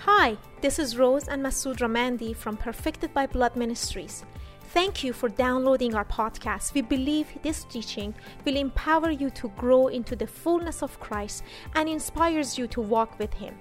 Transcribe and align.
Hi, 0.00 0.36
this 0.60 0.78
is 0.78 0.98
Rose 0.98 1.26
and 1.26 1.42
Masood 1.42 1.78
Ramandi 1.78 2.36
from 2.36 2.56
Perfected 2.58 3.12
by 3.14 3.26
Blood 3.26 3.56
Ministries. 3.56 4.24
Thank 4.74 5.02
you 5.02 5.14
for 5.14 5.30
downloading 5.30 5.94
our 5.94 6.04
podcast. 6.04 6.74
We 6.74 6.82
believe 6.82 7.28
this 7.42 7.64
teaching 7.64 8.14
will 8.44 8.56
empower 8.56 9.10
you 9.10 9.30
to 9.30 9.48
grow 9.56 9.88
into 9.88 10.14
the 10.14 10.26
fullness 10.26 10.82
of 10.82 11.00
Christ 11.00 11.44
and 11.74 11.88
inspires 11.88 12.58
you 12.58 12.66
to 12.68 12.82
walk 12.82 13.18
with 13.18 13.32
Him. 13.32 13.56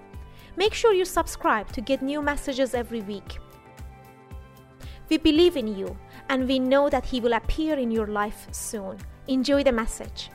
Make 0.57 0.73
sure 0.73 0.93
you 0.93 1.05
subscribe 1.05 1.71
to 1.71 1.81
get 1.81 2.01
new 2.01 2.21
messages 2.21 2.73
every 2.75 3.01
week. 3.01 3.39
We 5.09 5.17
believe 5.17 5.55
in 5.55 5.67
you 5.67 5.97
and 6.29 6.47
we 6.47 6.59
know 6.59 6.89
that 6.89 7.05
He 7.05 7.21
will 7.21 7.33
appear 7.33 7.79
in 7.79 7.91
your 7.91 8.07
life 8.07 8.47
soon. 8.51 8.97
Enjoy 9.27 9.63
the 9.63 9.71
message. 9.71 10.29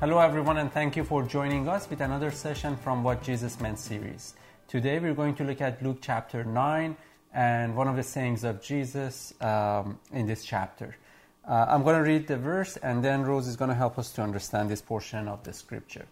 Hello, 0.00 0.18
everyone, 0.18 0.56
and 0.56 0.72
thank 0.72 0.96
you 0.96 1.04
for 1.04 1.22
joining 1.22 1.68
us 1.68 1.90
with 1.90 2.00
another 2.00 2.30
session 2.30 2.74
from 2.74 3.04
What 3.04 3.22
Jesus 3.22 3.60
Meant 3.60 3.78
series. 3.78 4.32
Today, 4.66 4.98
we're 4.98 5.12
going 5.12 5.34
to 5.34 5.44
look 5.44 5.60
at 5.60 5.82
Luke 5.82 5.98
chapter 6.00 6.42
9 6.42 6.96
and 7.34 7.76
one 7.76 7.86
of 7.86 7.96
the 7.96 8.02
sayings 8.02 8.42
of 8.42 8.62
Jesus 8.62 9.34
um, 9.42 9.98
in 10.10 10.26
this 10.26 10.42
chapter. 10.42 10.96
Uh, 11.46 11.66
I'm 11.68 11.82
going 11.82 11.96
to 11.96 12.02
read 12.02 12.28
the 12.28 12.38
verse, 12.38 12.78
and 12.78 13.04
then 13.04 13.24
Rose 13.24 13.46
is 13.46 13.56
going 13.56 13.68
to 13.68 13.74
help 13.74 13.98
us 13.98 14.10
to 14.12 14.22
understand 14.22 14.70
this 14.70 14.80
portion 14.80 15.28
of 15.28 15.44
the 15.44 15.52
scripture. 15.52 16.06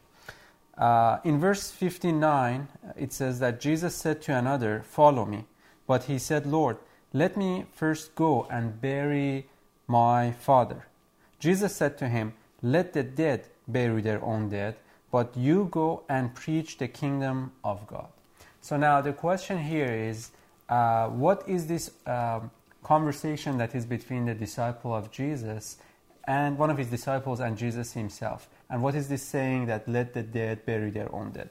Uh, 0.76 1.20
in 1.24 1.40
verse 1.40 1.70
59, 1.70 2.68
it 2.94 3.14
says 3.14 3.40
that 3.40 3.58
Jesus 3.58 3.94
said 3.94 4.20
to 4.20 4.36
another, 4.36 4.82
Follow 4.86 5.24
me. 5.24 5.46
But 5.86 6.04
he 6.04 6.18
said, 6.18 6.44
Lord, 6.44 6.76
let 7.14 7.38
me 7.38 7.64
first 7.72 8.14
go 8.14 8.46
and 8.50 8.82
bury 8.82 9.46
my 9.86 10.32
father. 10.32 10.88
Jesus 11.40 11.74
said 11.74 11.96
to 11.96 12.10
him, 12.10 12.34
Let 12.60 12.92
the 12.92 13.02
dead 13.02 13.48
bury 13.68 14.02
their 14.02 14.22
own 14.24 14.48
dead, 14.48 14.76
but 15.10 15.36
you 15.36 15.68
go 15.70 16.02
and 16.08 16.34
preach 16.34 16.78
the 16.78 16.88
kingdom 16.88 17.52
of 17.62 17.86
God. 17.86 18.08
So 18.60 18.76
now 18.76 19.00
the 19.00 19.12
question 19.12 19.58
here 19.58 19.92
is 19.92 20.30
uh, 20.68 21.08
what 21.08 21.48
is 21.48 21.66
this 21.66 21.90
um, 22.06 22.50
conversation 22.82 23.58
that 23.58 23.74
is 23.74 23.86
between 23.86 24.26
the 24.26 24.34
disciple 24.34 24.94
of 24.94 25.10
Jesus 25.10 25.78
and 26.26 26.58
one 26.58 26.70
of 26.70 26.76
his 26.76 26.88
disciples 26.88 27.40
and 27.40 27.56
Jesus 27.56 27.92
himself? 27.92 28.48
And 28.68 28.82
what 28.82 28.94
is 28.94 29.08
this 29.08 29.22
saying 29.22 29.66
that 29.66 29.88
let 29.88 30.12
the 30.12 30.22
dead 30.22 30.66
bury 30.66 30.90
their 30.90 31.14
own 31.14 31.30
dead? 31.30 31.50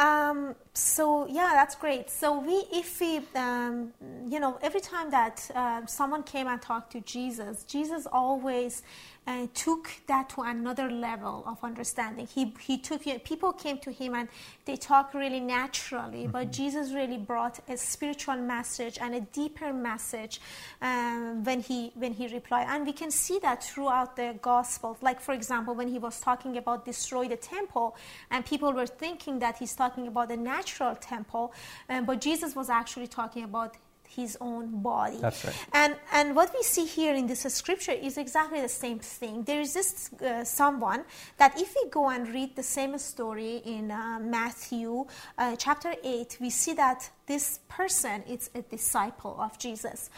Um, 0.00 0.54
so 0.72 1.26
yeah, 1.26 1.50
that's 1.52 1.74
great. 1.74 2.08
So 2.08 2.40
we, 2.40 2.64
if 2.72 3.00
we, 3.00 3.20
um, 3.36 3.92
you 4.26 4.40
know, 4.40 4.58
every 4.62 4.80
time 4.80 5.10
that 5.10 5.48
uh, 5.54 5.84
someone 5.84 6.22
came 6.22 6.46
and 6.46 6.60
talked 6.60 6.90
to 6.92 7.00
Jesus, 7.02 7.64
Jesus 7.64 8.06
always 8.10 8.82
uh, 9.26 9.46
took 9.54 9.90
that 10.06 10.28
to 10.30 10.42
another 10.42 10.90
level 10.90 11.44
of 11.46 11.62
understanding. 11.62 12.26
He, 12.26 12.52
he 12.60 12.78
took 12.78 13.02
people 13.24 13.52
came 13.52 13.78
to 13.78 13.92
him 13.92 14.14
and 14.14 14.28
they 14.64 14.76
talked 14.76 15.14
really 15.14 15.40
naturally, 15.40 16.22
mm-hmm. 16.22 16.32
but 16.32 16.52
Jesus 16.52 16.92
really 16.92 17.18
brought 17.18 17.60
a 17.68 17.76
spiritual 17.76 18.36
message 18.36 18.98
and 19.00 19.14
a 19.14 19.20
deeper 19.20 19.72
message 19.72 20.40
um, 20.82 21.44
when 21.44 21.60
he 21.60 21.92
when 21.94 22.12
he 22.12 22.28
replied. 22.28 22.66
And 22.68 22.86
we 22.86 22.92
can 22.92 23.10
see 23.10 23.38
that 23.40 23.62
throughout 23.62 24.16
the 24.16 24.36
Gospels. 24.42 24.98
Like 25.02 25.20
for 25.20 25.32
example, 25.32 25.74
when 25.74 25.88
he 25.88 25.98
was 25.98 26.20
talking 26.20 26.56
about 26.56 26.84
destroy 26.84 27.28
the 27.28 27.36
temple, 27.36 27.96
and 28.30 28.44
people 28.44 28.72
were 28.72 28.86
thinking 28.86 29.38
that 29.40 29.58
he's 29.58 29.74
talking 29.74 30.06
about 30.08 30.28
the 30.28 30.36
natural 30.36 30.94
temple, 30.96 31.52
um, 31.88 32.04
but 32.04 32.20
Jesus 32.20 32.56
was 32.56 32.70
actually 32.70 33.06
talking 33.06 33.44
about 33.44 33.76
his 34.14 34.36
own 34.40 34.82
body. 34.82 35.18
That's 35.20 35.44
right. 35.44 35.54
And 35.72 35.96
and 36.12 36.34
what 36.34 36.52
we 36.52 36.62
see 36.62 36.84
here 36.84 37.14
in 37.14 37.26
this 37.26 37.42
scripture 37.54 37.92
is 37.92 38.18
exactly 38.18 38.60
the 38.60 38.68
same 38.68 38.98
thing. 38.98 39.44
There 39.44 39.60
is 39.60 39.74
this 39.74 40.10
uh, 40.14 40.44
someone 40.44 41.04
that 41.38 41.60
if 41.60 41.74
we 41.74 41.90
go 41.90 42.08
and 42.08 42.28
read 42.28 42.56
the 42.56 42.62
same 42.62 42.98
story 42.98 43.62
in 43.64 43.90
uh, 43.90 44.18
Matthew 44.20 45.06
uh, 45.38 45.56
chapter 45.56 45.94
8, 46.02 46.38
we 46.40 46.50
see 46.50 46.74
that 46.74 47.08
this 47.26 47.60
person 47.68 48.22
is 48.28 48.50
a 48.54 48.62
disciple 48.62 49.36
of 49.38 49.58
Jesus 49.58 50.10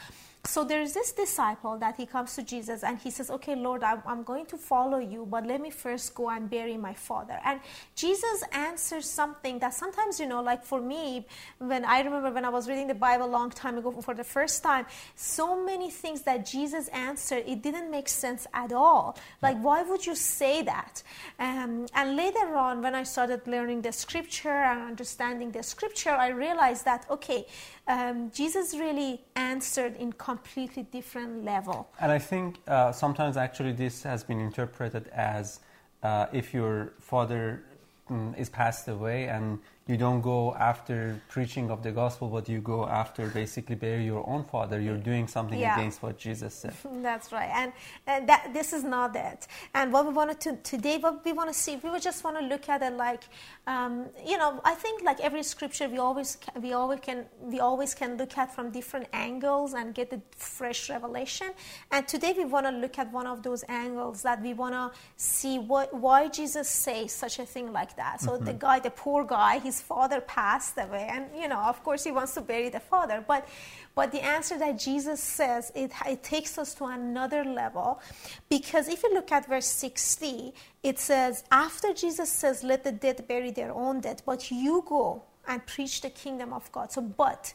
so 0.44 0.64
there 0.64 0.82
is 0.82 0.92
this 0.92 1.12
disciple 1.12 1.78
that 1.78 1.96
he 1.96 2.04
comes 2.04 2.34
to 2.34 2.42
Jesus 2.42 2.82
and 2.82 2.98
he 2.98 3.12
says, 3.12 3.30
Okay, 3.30 3.54
Lord, 3.54 3.84
I'm, 3.84 4.02
I'm, 4.04 4.24
going 4.24 4.46
to 4.46 4.56
follow 4.56 4.98
you, 4.98 5.24
but 5.30 5.46
let 5.46 5.60
me 5.60 5.70
first 5.70 6.16
go 6.16 6.30
and 6.30 6.50
bury 6.50 6.76
my 6.76 6.94
father. 6.94 7.38
And 7.44 7.60
Jesus 7.94 8.42
answers 8.50 9.08
something 9.08 9.60
that 9.60 9.72
sometimes, 9.72 10.18
you 10.18 10.26
know, 10.26 10.42
like 10.42 10.64
for 10.64 10.80
me, 10.80 11.26
when 11.58 11.84
I 11.84 12.00
remember 12.00 12.32
when 12.32 12.44
I 12.44 12.48
was 12.48 12.68
reading 12.68 12.88
the 12.88 12.94
Bible 12.94 13.26
a 13.26 13.30
long 13.30 13.50
time 13.50 13.78
ago 13.78 13.92
for 13.92 14.14
the 14.14 14.24
first 14.24 14.64
time, 14.64 14.86
so 15.14 15.64
many 15.64 15.90
things 15.90 16.22
that 16.22 16.44
Jesus 16.44 16.88
answered, 16.88 17.44
it 17.46 17.62
didn't 17.62 17.88
make 17.88 18.08
sense 18.08 18.48
at 18.52 18.72
all. 18.72 19.16
Like, 19.42 19.58
why 19.58 19.82
would 19.84 20.04
you 20.04 20.16
say 20.16 20.62
that? 20.62 21.04
Um, 21.38 21.86
and 21.94 22.16
later 22.16 22.56
on, 22.56 22.82
when 22.82 22.96
I 22.96 23.04
started 23.04 23.46
learning 23.46 23.82
the 23.82 23.92
scripture 23.92 24.50
and 24.50 24.82
understanding 24.82 25.52
the 25.52 25.62
scripture, 25.62 26.10
I 26.10 26.28
realized 26.28 26.84
that, 26.84 27.06
okay, 27.08 27.46
um, 27.88 28.30
Jesus 28.30 28.74
really 28.74 29.20
answered 29.34 29.96
in 29.96 30.12
completely 30.12 30.84
different 30.84 31.44
level. 31.44 31.88
And 32.00 32.12
I 32.12 32.18
think 32.18 32.60
uh, 32.66 32.92
sometimes 32.92 33.36
actually 33.36 33.72
this 33.72 34.02
has 34.02 34.24
been 34.24 34.40
interpreted 34.40 35.08
as 35.08 35.60
uh, 36.02 36.26
if 36.32 36.54
your 36.54 36.92
father 37.00 37.64
mm, 38.10 38.38
is 38.38 38.48
passed 38.48 38.88
away 38.88 39.28
and 39.28 39.58
you 39.88 39.96
don't 39.96 40.20
go 40.20 40.54
after 40.54 41.20
preaching 41.28 41.70
of 41.70 41.82
the 41.82 41.90
gospel, 41.90 42.28
but 42.28 42.48
you 42.48 42.60
go 42.60 42.86
after 42.86 43.26
basically 43.28 43.74
bury 43.74 44.04
your 44.04 44.28
own 44.28 44.44
father. 44.44 44.80
You're 44.80 44.96
doing 44.96 45.26
something 45.26 45.58
yeah. 45.58 45.76
against 45.76 46.02
what 46.02 46.18
Jesus 46.18 46.54
said. 46.54 46.74
That's 47.02 47.32
right, 47.32 47.50
and, 47.52 47.72
and 48.06 48.28
that 48.28 48.52
this 48.52 48.72
is 48.72 48.84
not 48.84 49.12
that. 49.14 49.48
And 49.74 49.92
what 49.92 50.06
we 50.06 50.12
wanted 50.12 50.40
to 50.42 50.56
today, 50.62 50.98
what 50.98 51.24
we 51.24 51.32
want 51.32 51.48
to 51.50 51.54
see, 51.54 51.80
we 51.82 51.98
just 51.98 52.22
want 52.22 52.38
to 52.38 52.46
look 52.46 52.68
at 52.68 52.80
it 52.82 52.92
like, 52.92 53.24
um, 53.66 54.06
you 54.26 54.36
know, 54.38 54.60
I 54.64 54.74
think 54.74 55.02
like 55.02 55.20
every 55.20 55.44
scripture, 55.44 55.88
we 55.88 55.98
always 55.98 56.36
we 56.60 56.72
always 56.72 56.98
can 57.00 57.26
we 57.40 57.60
always 57.60 57.94
can 57.94 58.16
look 58.16 58.36
at 58.36 58.52
from 58.52 58.70
different 58.70 59.06
angles 59.12 59.74
and 59.74 59.94
get 59.94 60.10
the 60.10 60.20
fresh 60.36 60.90
revelation. 60.90 61.48
And 61.92 62.08
today 62.08 62.34
we 62.36 62.44
want 62.44 62.66
to 62.66 62.72
look 62.72 62.98
at 62.98 63.12
one 63.12 63.28
of 63.28 63.44
those 63.44 63.64
angles 63.68 64.22
that 64.22 64.42
we 64.42 64.52
want 64.52 64.74
to 64.74 64.90
see 65.16 65.60
what 65.60 65.94
why 65.94 66.28
Jesus 66.28 66.68
says 66.68 67.12
such 67.12 67.38
a 67.38 67.46
thing 67.46 67.72
like 67.72 67.94
that. 67.96 68.20
So 68.20 68.32
mm-hmm. 68.32 68.46
the 68.46 68.54
guy, 68.54 68.80
the 68.80 68.90
poor 68.90 69.24
guy, 69.24 69.60
his 69.60 69.80
father 69.80 70.20
passed 70.20 70.76
away 70.76 71.08
and 71.10 71.26
you 71.36 71.46
know 71.46 71.60
of 71.60 71.82
course 71.84 72.02
he 72.02 72.10
wants 72.10 72.34
to 72.34 72.40
bury 72.40 72.68
the 72.68 72.80
father 72.80 73.24
but 73.26 73.46
but 73.94 74.12
the 74.12 74.22
answer 74.24 74.58
that 74.58 74.78
jesus 74.78 75.20
says 75.20 75.72
it, 75.74 75.92
it 76.06 76.22
takes 76.22 76.58
us 76.58 76.74
to 76.74 76.84
another 76.84 77.44
level 77.44 78.00
because 78.48 78.88
if 78.88 79.02
you 79.02 79.12
look 79.14 79.32
at 79.32 79.46
verse 79.46 79.66
60 79.66 80.54
it 80.82 80.98
says 80.98 81.44
after 81.50 81.92
jesus 81.92 82.30
says 82.30 82.62
let 82.62 82.84
the 82.84 82.92
dead 82.92 83.24
bury 83.28 83.50
their 83.50 83.72
own 83.72 84.00
dead 84.00 84.22
but 84.24 84.50
you 84.50 84.84
go 84.88 85.22
and 85.48 85.64
preach 85.66 86.00
the 86.00 86.10
kingdom 86.10 86.52
of 86.52 86.70
god 86.72 86.90
so 86.92 87.00
but 87.00 87.54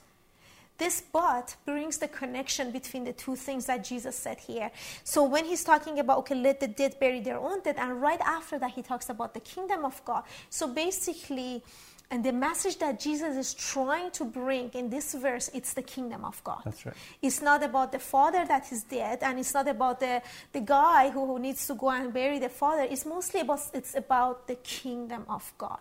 this 0.77 1.01
but 1.11 1.55
brings 1.65 1.97
the 1.97 2.07
connection 2.07 2.71
between 2.71 3.03
the 3.03 3.13
two 3.13 3.35
things 3.35 3.65
that 3.65 3.83
Jesus 3.83 4.15
said 4.15 4.37
here. 4.39 4.69
So 5.03 5.23
when 5.23 5.45
he's 5.45 5.63
talking 5.63 5.99
about, 5.99 6.19
okay, 6.19 6.35
let 6.35 6.59
the 6.59 6.67
dead 6.67 6.99
bury 6.99 7.19
their 7.19 7.39
own 7.39 7.61
dead, 7.61 7.77
and 7.79 7.99
right 8.01 8.21
after 8.21 8.59
that, 8.59 8.71
he 8.71 8.83
talks 8.83 9.09
about 9.09 9.33
the 9.33 9.39
kingdom 9.39 9.85
of 9.85 10.03
God. 10.05 10.23
So 10.49 10.67
basically, 10.67 11.63
and 12.09 12.23
the 12.23 12.31
message 12.31 12.77
that 12.77 12.99
Jesus 13.01 13.35
is 13.35 13.53
trying 13.53 14.11
to 14.11 14.23
bring 14.23 14.69
in 14.69 14.89
this 14.89 15.13
verse, 15.13 15.49
it's 15.53 15.73
the 15.73 15.81
kingdom 15.81 16.23
of 16.23 16.41
God. 16.43 16.61
That's 16.63 16.85
right. 16.85 16.95
It's 17.21 17.41
not 17.41 17.63
about 17.63 17.91
the 17.91 17.99
father 17.99 18.45
that 18.45 18.71
is 18.71 18.83
dead, 18.83 19.19
and 19.21 19.37
it's 19.37 19.53
not 19.53 19.67
about 19.67 19.99
the, 19.99 20.21
the 20.53 20.61
guy 20.61 21.09
who, 21.09 21.25
who 21.25 21.37
needs 21.37 21.67
to 21.67 21.75
go 21.75 21.89
and 21.89 22.13
bury 22.13 22.39
the 22.39 22.49
father. 22.49 22.83
It's 22.89 23.05
mostly 23.05 23.41
about 23.41 23.59
it's 23.73 23.95
about 23.95 24.47
the 24.47 24.55
kingdom 24.55 25.25
of 25.27 25.53
God. 25.57 25.79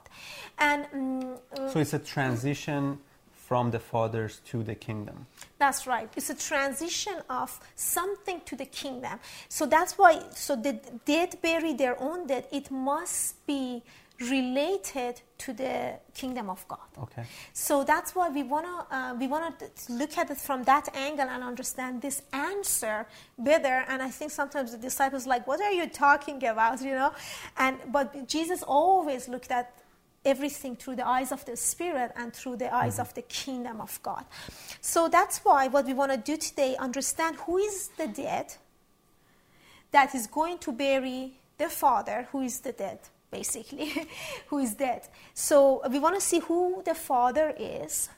And 0.58 0.86
um, 0.92 1.70
so 1.70 1.78
it's 1.78 1.94
a 1.94 2.00
transition 2.00 2.98
from 3.46 3.70
the 3.70 3.78
fathers 3.78 4.40
to 4.46 4.64
the 4.64 4.74
kingdom. 4.74 5.26
That's 5.58 5.86
right. 5.86 6.10
It's 6.16 6.30
a 6.30 6.34
transition 6.34 7.14
of 7.30 7.60
something 7.76 8.40
to 8.46 8.56
the 8.56 8.66
kingdom. 8.66 9.20
So 9.48 9.66
that's 9.66 9.96
why 9.96 10.20
so 10.34 10.56
the 10.56 10.80
dead 11.04 11.38
bury 11.40 11.74
their 11.74 12.00
own 12.02 12.26
dead. 12.26 12.48
It 12.50 12.72
must 12.72 13.46
be 13.46 13.84
related 14.20 15.20
to 15.38 15.52
the 15.52 15.94
kingdom 16.14 16.48
of 16.48 16.66
God. 16.68 16.88
Okay. 16.98 17.24
So 17.52 17.84
that's 17.84 18.14
why 18.14 18.30
we 18.30 18.42
wanna 18.42 18.86
uh, 18.90 19.14
we 19.18 19.26
wanna 19.26 19.54
look 19.90 20.16
at 20.16 20.30
it 20.30 20.38
from 20.38 20.64
that 20.64 20.88
angle 20.94 21.28
and 21.28 21.42
understand 21.42 22.00
this 22.00 22.22
answer 22.32 23.06
better. 23.38 23.84
And 23.88 24.02
I 24.02 24.08
think 24.08 24.30
sometimes 24.30 24.72
the 24.72 24.78
disciples 24.78 25.26
like, 25.26 25.46
what 25.46 25.60
are 25.60 25.72
you 25.72 25.86
talking 25.88 26.44
about? 26.46 26.80
You 26.80 26.92
know, 26.92 27.12
and 27.58 27.76
but 27.92 28.26
Jesus 28.26 28.62
always 28.62 29.28
looked 29.28 29.50
at 29.50 29.72
everything 30.24 30.76
through 30.76 30.96
the 30.96 31.06
eyes 31.06 31.30
of 31.30 31.44
the 31.44 31.56
spirit 31.56 32.10
and 32.16 32.32
through 32.32 32.56
the 32.56 32.74
eyes 32.74 32.94
mm-hmm. 32.94 33.02
of 33.02 33.14
the 33.14 33.22
kingdom 33.22 33.80
of 33.80 34.02
God. 34.02 34.24
So 34.80 35.08
that's 35.08 35.38
why 35.44 35.68
what 35.68 35.86
we 35.86 35.94
want 35.94 36.12
to 36.12 36.18
do 36.18 36.36
today 36.36 36.74
understand 36.76 37.36
who 37.36 37.58
is 37.58 37.90
the 37.96 38.08
dead 38.08 38.54
that 39.92 40.14
is 40.14 40.26
going 40.26 40.58
to 40.58 40.72
bury 40.72 41.34
the 41.58 41.68
father 41.68 42.28
who 42.32 42.42
is 42.42 42.60
the 42.60 42.72
dead 42.72 42.98
basically, 43.30 43.92
who 44.48 44.58
is 44.58 44.74
dead. 44.74 45.08
So 45.34 45.82
we 45.90 45.98
want 45.98 46.14
to 46.14 46.20
see 46.20 46.40
who 46.40 46.82
the 46.84 46.94
Father 46.94 47.54
is 47.58 48.08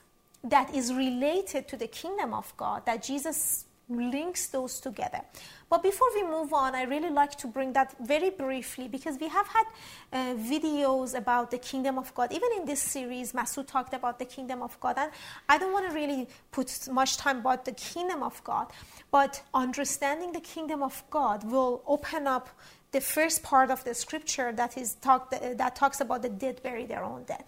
that 0.43 0.73
is 0.73 0.93
related 0.93 1.67
to 1.67 1.77
the 1.77 1.87
kingdom 1.87 2.33
of 2.33 2.55
God 2.55 2.85
that 2.85 3.03
Jesus 3.03 3.65
links 3.89 4.47
those 4.47 4.79
together. 4.79 5.21
But 5.69 5.83
before 5.83 6.07
we 6.13 6.23
move 6.23 6.53
on, 6.53 6.75
I 6.75 6.83
really 6.83 7.09
like 7.09 7.35
to 7.37 7.47
bring 7.47 7.73
that 7.73 7.95
very 7.99 8.29
briefly 8.29 8.87
because 8.87 9.17
we 9.19 9.27
have 9.27 9.47
had 9.47 9.65
uh, 10.11 10.35
videos 10.35 11.15
about 11.15 11.51
the 11.51 11.57
kingdom 11.57 11.97
of 11.97 12.13
God. 12.15 12.31
Even 12.31 12.49
in 12.57 12.65
this 12.65 12.81
series, 12.81 13.33
Masood 13.33 13.67
talked 13.67 13.93
about 13.93 14.19
the 14.19 14.25
kingdom 14.25 14.61
of 14.61 14.79
God. 14.79 14.95
And 14.97 15.11
I 15.47 15.57
don't 15.57 15.73
want 15.73 15.87
to 15.89 15.93
really 15.93 16.27
put 16.51 16.87
much 16.91 17.17
time 17.17 17.39
about 17.39 17.65
the 17.65 17.71
kingdom 17.73 18.23
of 18.23 18.43
God, 18.43 18.67
but 19.11 19.41
understanding 19.53 20.31
the 20.31 20.41
kingdom 20.41 20.81
of 20.81 21.03
God 21.09 21.43
will 21.49 21.83
open 21.85 22.27
up 22.27 22.49
the 22.91 23.01
first 23.01 23.43
part 23.43 23.69
of 23.69 23.83
the 23.83 23.93
scripture 23.93 24.51
that 24.53 24.77
is 24.77 24.95
talk, 24.95 25.31
that 25.31 25.75
talks 25.75 26.01
about 26.01 26.21
the 26.21 26.29
dead 26.29 26.61
bury 26.63 26.85
their 26.85 27.03
own 27.03 27.23
dead. 27.23 27.43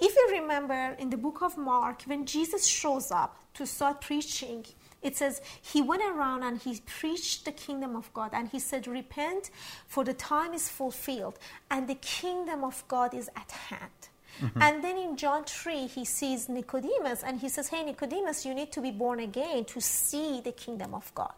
If 0.00 0.14
you 0.14 0.40
remember 0.40 0.94
in 0.98 1.10
the 1.10 1.16
book 1.16 1.42
of 1.42 1.56
Mark, 1.58 2.02
when 2.04 2.24
Jesus 2.24 2.66
shows 2.66 3.10
up 3.10 3.36
to 3.54 3.66
start 3.66 4.00
preaching, 4.00 4.64
it 5.02 5.16
says 5.16 5.40
he 5.60 5.82
went 5.82 6.02
around 6.02 6.42
and 6.42 6.58
he 6.58 6.80
preached 6.86 7.44
the 7.44 7.52
kingdom 7.52 7.96
of 7.96 8.12
God 8.14 8.30
and 8.32 8.48
he 8.48 8.58
said, 8.58 8.86
Repent, 8.86 9.50
for 9.86 10.04
the 10.04 10.14
time 10.14 10.54
is 10.54 10.68
fulfilled 10.68 11.38
and 11.70 11.88
the 11.88 11.96
kingdom 11.96 12.62
of 12.62 12.84
God 12.86 13.14
is 13.14 13.28
at 13.36 13.50
hand. 13.50 13.90
Mm-hmm. 14.40 14.62
And 14.62 14.84
then 14.84 14.98
in 14.98 15.16
John 15.16 15.44
3, 15.44 15.86
he 15.86 16.04
sees 16.04 16.48
Nicodemus 16.48 17.24
and 17.24 17.40
he 17.40 17.48
says, 17.48 17.68
Hey, 17.68 17.82
Nicodemus, 17.84 18.46
you 18.46 18.54
need 18.54 18.70
to 18.72 18.80
be 18.80 18.92
born 18.92 19.18
again 19.20 19.64
to 19.66 19.80
see 19.80 20.40
the 20.40 20.52
kingdom 20.52 20.94
of 20.94 21.12
God. 21.14 21.34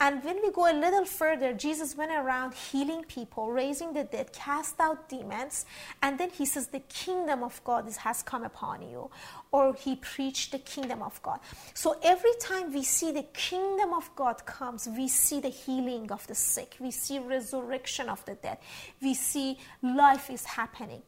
And 0.00 0.24
when 0.24 0.40
we 0.42 0.50
go 0.50 0.70
a 0.70 0.72
little 0.72 1.04
further, 1.04 1.52
Jesus 1.52 1.94
went 1.94 2.10
around 2.10 2.54
healing 2.54 3.04
people, 3.04 3.52
raising 3.52 3.92
the 3.92 4.04
dead, 4.04 4.32
cast 4.32 4.80
out 4.80 5.10
demons, 5.10 5.66
and 6.02 6.18
then 6.18 6.30
he 6.30 6.46
says, 6.46 6.68
The 6.68 6.80
kingdom 6.80 7.42
of 7.42 7.62
God 7.64 7.86
has 7.98 8.22
come 8.22 8.42
upon 8.42 8.80
you. 8.80 9.10
Or 9.52 9.74
he 9.74 9.96
preached 9.96 10.52
the 10.52 10.58
kingdom 10.58 11.02
of 11.02 11.20
God. 11.22 11.40
So 11.74 11.98
every 12.02 12.32
time 12.40 12.72
we 12.72 12.82
see 12.82 13.12
the 13.12 13.24
kingdom 13.34 13.92
of 13.92 14.08
God 14.16 14.46
comes, 14.46 14.88
we 14.88 15.06
see 15.06 15.40
the 15.40 15.50
healing 15.50 16.10
of 16.10 16.26
the 16.26 16.34
sick, 16.34 16.76
we 16.80 16.90
see 16.90 17.18
resurrection 17.18 18.08
of 18.08 18.24
the 18.24 18.36
dead, 18.36 18.58
we 19.02 19.12
see 19.12 19.58
life 19.82 20.30
is 20.30 20.44
happening. 20.44 21.02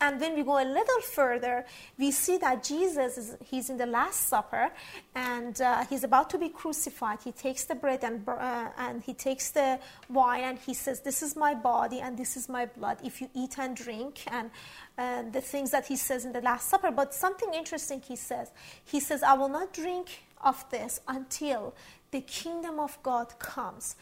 And 0.00 0.20
when 0.20 0.36
we 0.36 0.44
go 0.44 0.62
a 0.62 0.64
little 0.64 1.00
further, 1.00 1.66
we 1.98 2.12
see 2.12 2.38
that 2.38 2.62
Jesus 2.62 3.18
is 3.18 3.36
he's 3.44 3.68
in 3.68 3.78
the 3.78 3.86
Last 3.86 4.28
Supper, 4.28 4.70
and 5.14 5.60
uh, 5.60 5.84
he's 5.86 6.04
about 6.04 6.30
to 6.30 6.38
be 6.38 6.48
crucified. 6.48 7.18
He 7.24 7.32
takes 7.32 7.64
the 7.64 7.74
bread 7.74 8.04
and 8.04 8.26
uh, 8.28 8.68
and 8.78 9.02
he 9.02 9.12
takes 9.12 9.50
the 9.50 9.80
wine, 10.08 10.44
and 10.44 10.58
he 10.58 10.72
says, 10.72 11.00
"This 11.00 11.22
is 11.22 11.34
my 11.34 11.52
body, 11.54 11.98
and 12.00 12.16
this 12.16 12.36
is 12.36 12.48
my 12.48 12.66
blood. 12.66 12.98
If 13.02 13.20
you 13.20 13.28
eat 13.34 13.58
and 13.58 13.76
drink." 13.76 14.22
and 14.30 14.50
uh, 14.96 15.22
the 15.30 15.40
things 15.40 15.70
that 15.70 15.86
he 15.86 15.96
says 15.96 16.24
in 16.24 16.32
the 16.32 16.40
Last 16.40 16.68
Supper. 16.68 16.90
But 16.90 17.12
something 17.14 17.52
interesting 17.54 18.00
he 18.00 18.16
says. 18.16 18.50
He 18.84 19.00
says, 19.00 19.22
"I 19.24 19.34
will 19.34 19.48
not 19.48 19.72
drink 19.72 20.22
of 20.42 20.64
this 20.70 21.00
until 21.08 21.74
the 22.12 22.20
kingdom 22.20 22.78
of 22.78 22.98
God 23.02 23.36
comes." 23.40 23.96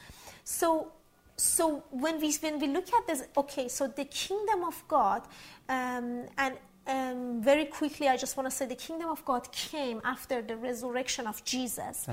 So 0.44 0.92
so 1.36 1.84
when 1.90 2.20
we 2.20 2.32
when 2.40 2.58
we 2.58 2.66
look 2.66 2.92
at 2.92 3.06
this, 3.06 3.24
okay, 3.36 3.68
so 3.68 3.86
the 3.86 4.06
kingdom 4.06 4.64
of 4.64 4.82
God, 4.88 5.22
um, 5.68 6.26
and 6.38 6.54
um, 6.86 7.42
very 7.42 7.66
quickly, 7.66 8.08
I 8.08 8.16
just 8.16 8.36
want 8.36 8.48
to 8.48 8.56
say 8.56 8.66
the 8.66 8.76
kingdom 8.76 9.10
of 9.10 9.24
God 9.24 9.50
came 9.52 10.00
after 10.04 10.40
the 10.40 10.56
resurrection 10.56 11.26
of 11.26 11.44
Jesus 11.44 12.06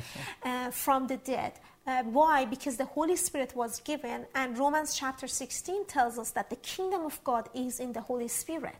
uh, 0.43 0.71
from 0.71 1.07
the 1.07 1.17
dead. 1.17 1.53
Uh, 1.85 2.03
why? 2.03 2.45
Because 2.45 2.77
the 2.77 2.85
Holy 2.85 3.15
Spirit 3.15 3.55
was 3.55 3.79
given, 3.81 4.25
and 4.35 4.57
Romans 4.57 4.95
chapter 4.95 5.27
16 5.27 5.85
tells 5.85 6.17
us 6.17 6.31
that 6.31 6.49
the 6.49 6.55
kingdom 6.57 7.05
of 7.05 7.23
God 7.23 7.49
is 7.53 7.79
in 7.79 7.93
the 7.93 8.01
Holy 8.01 8.29
Spirit. 8.29 8.77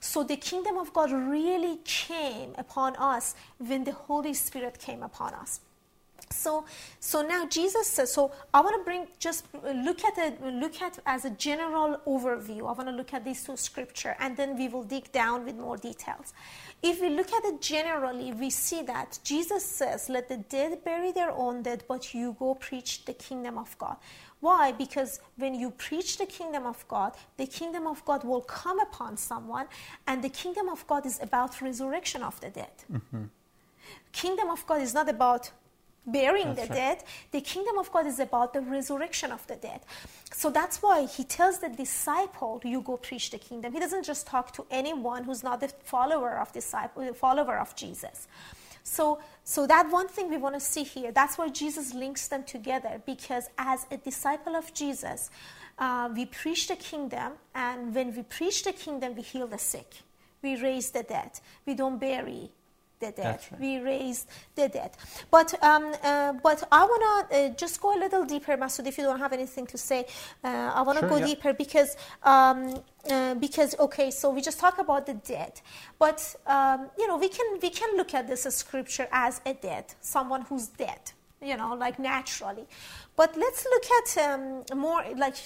So 0.00 0.24
the 0.24 0.36
kingdom 0.36 0.78
of 0.78 0.92
God 0.92 1.12
really 1.12 1.78
came 1.84 2.54
upon 2.58 2.96
us 2.96 3.34
when 3.58 3.84
the 3.84 3.92
Holy 3.92 4.34
Spirit 4.34 4.78
came 4.78 5.02
upon 5.02 5.34
us. 5.34 5.60
So, 6.34 6.64
so 7.00 7.22
now 7.22 7.46
Jesus 7.46 7.86
says. 7.86 8.12
So 8.12 8.32
I 8.52 8.60
want 8.60 8.76
to 8.80 8.84
bring 8.84 9.06
just 9.18 9.46
look 9.62 10.04
at 10.04 10.18
it. 10.18 10.42
Look 10.42 10.82
at 10.82 10.98
as 11.06 11.24
a 11.24 11.30
general 11.30 11.98
overview. 12.06 12.60
I 12.60 12.72
want 12.72 12.86
to 12.86 12.92
look 12.92 13.14
at 13.14 13.24
these 13.24 13.44
two 13.44 13.56
scripture, 13.56 14.16
and 14.18 14.36
then 14.36 14.56
we 14.56 14.68
will 14.68 14.84
dig 14.84 15.10
down 15.12 15.44
with 15.44 15.56
more 15.56 15.76
details. 15.76 16.32
If 16.82 17.00
we 17.00 17.10
look 17.10 17.32
at 17.32 17.44
it 17.44 17.60
generally, 17.60 18.32
we 18.32 18.50
see 18.50 18.82
that 18.82 19.18
Jesus 19.22 19.64
says, 19.64 20.08
"Let 20.08 20.28
the 20.28 20.38
dead 20.38 20.82
bury 20.84 21.12
their 21.12 21.30
own 21.30 21.62
dead, 21.62 21.84
but 21.86 22.12
you 22.14 22.36
go 22.38 22.54
preach 22.54 23.04
the 23.04 23.14
kingdom 23.14 23.58
of 23.58 23.76
God." 23.78 23.96
Why? 24.40 24.72
Because 24.72 25.20
when 25.36 25.54
you 25.54 25.70
preach 25.70 26.18
the 26.18 26.26
kingdom 26.26 26.66
of 26.66 26.86
God, 26.88 27.14
the 27.36 27.46
kingdom 27.46 27.86
of 27.86 28.04
God 28.04 28.24
will 28.24 28.40
come 28.40 28.80
upon 28.80 29.16
someone, 29.16 29.68
and 30.08 30.20
the 30.20 30.28
kingdom 30.28 30.68
of 30.68 30.84
God 30.88 31.06
is 31.06 31.20
about 31.22 31.60
resurrection 31.60 32.24
of 32.24 32.40
the 32.40 32.50
dead. 32.50 32.72
Mm-hmm. 32.92 33.24
Kingdom 34.10 34.50
of 34.50 34.66
God 34.66 34.82
is 34.82 34.94
not 34.94 35.08
about 35.08 35.52
burying 36.06 36.54
that's 36.54 36.68
the 36.68 36.74
right. 36.74 36.98
dead. 36.98 37.04
The 37.30 37.40
kingdom 37.40 37.78
of 37.78 37.92
God 37.92 38.06
is 38.06 38.18
about 38.18 38.52
the 38.52 38.60
resurrection 38.60 39.30
of 39.30 39.46
the 39.46 39.56
dead. 39.56 39.80
So 40.32 40.50
that's 40.50 40.82
why 40.82 41.06
he 41.06 41.24
tells 41.24 41.58
the 41.58 41.68
disciple, 41.68 42.60
"You 42.64 42.80
go 42.80 42.96
preach 42.96 43.30
the 43.30 43.38
kingdom." 43.38 43.72
He 43.72 43.80
doesn't 43.80 44.04
just 44.04 44.26
talk 44.26 44.52
to 44.54 44.66
anyone 44.70 45.24
who's 45.24 45.42
not 45.42 45.60
the 45.60 45.68
follower 45.68 46.38
of 46.38 46.52
disciple, 46.52 47.04
the 47.04 47.14
follower 47.14 47.58
of 47.58 47.74
Jesus. 47.76 48.26
So, 48.84 49.20
so 49.44 49.66
that 49.66 49.90
one 49.90 50.08
thing 50.08 50.28
we 50.28 50.36
want 50.36 50.54
to 50.56 50.60
see 50.60 50.82
here. 50.82 51.12
That's 51.12 51.38
why 51.38 51.48
Jesus 51.48 51.94
links 51.94 52.28
them 52.28 52.42
together 52.44 53.00
because 53.06 53.48
as 53.56 53.86
a 53.90 53.96
disciple 53.96 54.56
of 54.56 54.74
Jesus, 54.74 55.30
uh, 55.78 56.10
we 56.14 56.26
preach 56.26 56.68
the 56.68 56.76
kingdom, 56.76 57.32
and 57.54 57.94
when 57.94 58.14
we 58.14 58.22
preach 58.22 58.64
the 58.64 58.72
kingdom, 58.72 59.14
we 59.14 59.22
heal 59.22 59.46
the 59.46 59.58
sick, 59.58 59.94
we 60.42 60.56
raise 60.60 60.90
the 60.90 61.02
dead, 61.02 61.40
we 61.66 61.74
don't 61.74 61.98
bury 61.98 62.50
the 63.02 63.10
dead. 63.22 63.40
Right. 63.50 63.60
We 63.60 63.72
raised 63.92 64.26
the 64.54 64.68
dead. 64.68 64.92
But 65.30 65.48
um, 65.62 65.84
uh, 66.02 66.32
but 66.46 66.58
I 66.80 66.82
want 66.90 67.02
to 67.04 67.36
uh, 67.36 67.48
just 67.62 67.80
go 67.84 67.88
a 67.96 68.00
little 68.04 68.24
deeper, 68.24 68.56
Masood. 68.56 68.86
If 68.86 68.96
you 68.98 69.04
don't 69.04 69.22
have 69.26 69.34
anything 69.40 69.66
to 69.74 69.78
say, 69.78 70.00
uh, 70.44 70.78
I 70.78 70.80
want 70.86 70.98
to 70.98 71.02
sure, 71.02 71.14
go 71.14 71.18
yeah. 71.18 71.32
deeper 71.32 71.52
because 71.64 71.90
um, 72.22 72.58
uh, 73.10 73.34
because 73.46 73.70
okay, 73.86 74.10
so 74.10 74.30
we 74.36 74.40
just 74.40 74.58
talk 74.64 74.76
about 74.78 75.02
the 75.10 75.16
dead, 75.34 75.54
but 75.98 76.20
um, 76.46 76.90
you 76.98 77.06
know 77.08 77.18
we 77.24 77.28
can 77.28 77.48
we 77.60 77.70
can 77.70 77.90
look 77.98 78.14
at 78.14 78.24
this 78.28 78.42
scripture 78.62 79.08
as 79.12 79.40
a 79.44 79.54
dead, 79.54 79.86
someone 80.00 80.42
who's 80.42 80.68
dead 80.68 81.04
you 81.42 81.56
know, 81.56 81.74
like 81.74 81.98
naturally. 81.98 82.66
But 83.16 83.36
let's 83.36 83.64
look 83.64 83.84
at 83.98 84.30
um, 84.30 84.78
more, 84.78 85.04
like, 85.16 85.36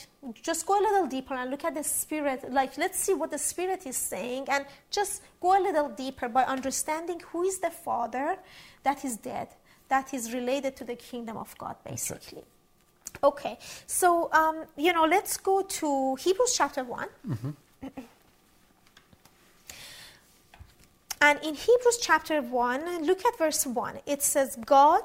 just 0.43 0.67
go 0.67 0.79
a 0.79 0.83
little 0.83 1.07
deeper 1.07 1.35
and 1.35 1.51
look 1.51 1.65
at 1.65 1.75
the 1.75 1.83
spirit. 1.83 2.53
Like, 2.53 2.79
let's 2.79 2.99
see 2.99 3.15
what 3.15 3.31
the 3.31 3.39
spirit 3.39 3.87
is 3.87 3.97
saying 3.97 4.47
and 4.49 4.67
just 4.91 5.23
go 5.41 5.59
a 5.59 5.61
little 5.61 5.89
deeper 5.89 6.29
by 6.29 6.45
understanding 6.45 7.21
who 7.33 7.43
is 7.43 7.59
the 7.59 7.71
Father 7.71 8.37
that 8.85 9.05
is 9.05 9.17
dead, 9.17 9.49
that 9.89 10.15
is 10.15 10.33
related 10.33 10.77
to 10.77 10.85
the 10.85 10.95
kingdom 10.95 11.37
of 11.37 11.57
God, 11.59 11.77
basically. 11.85 12.39
Right. 12.39 13.25
Okay, 13.25 13.59
so, 13.87 14.31
um, 14.33 14.65
you 14.77 14.93
know, 14.93 15.07
let's 15.07 15.39
go 15.39 15.63
to 15.63 16.17
Hebrews 16.17 16.55
chapter 16.55 16.85
one 16.85 17.09
mm-hmm. 17.27 17.51
And 21.21 21.39
in 21.43 21.55
Hebrews 21.55 21.99
chapter 22.01 22.43
1, 22.43 23.05
look 23.05 23.25
at 23.25 23.39
verse 23.39 23.67
1. 23.67 24.01
It 24.07 24.23
says, 24.23 24.57
God 24.65 25.03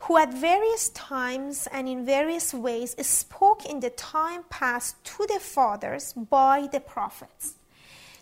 who 0.00 0.16
at 0.16 0.32
various 0.32 0.90
times 0.90 1.68
and 1.72 1.88
in 1.88 2.04
various 2.04 2.54
ways 2.54 2.94
spoke 3.06 3.64
in 3.66 3.80
the 3.80 3.90
time 3.90 4.44
past 4.48 5.02
to 5.04 5.26
the 5.26 5.40
fathers 5.40 6.12
by 6.12 6.68
the 6.70 6.80
prophets. 6.80 7.54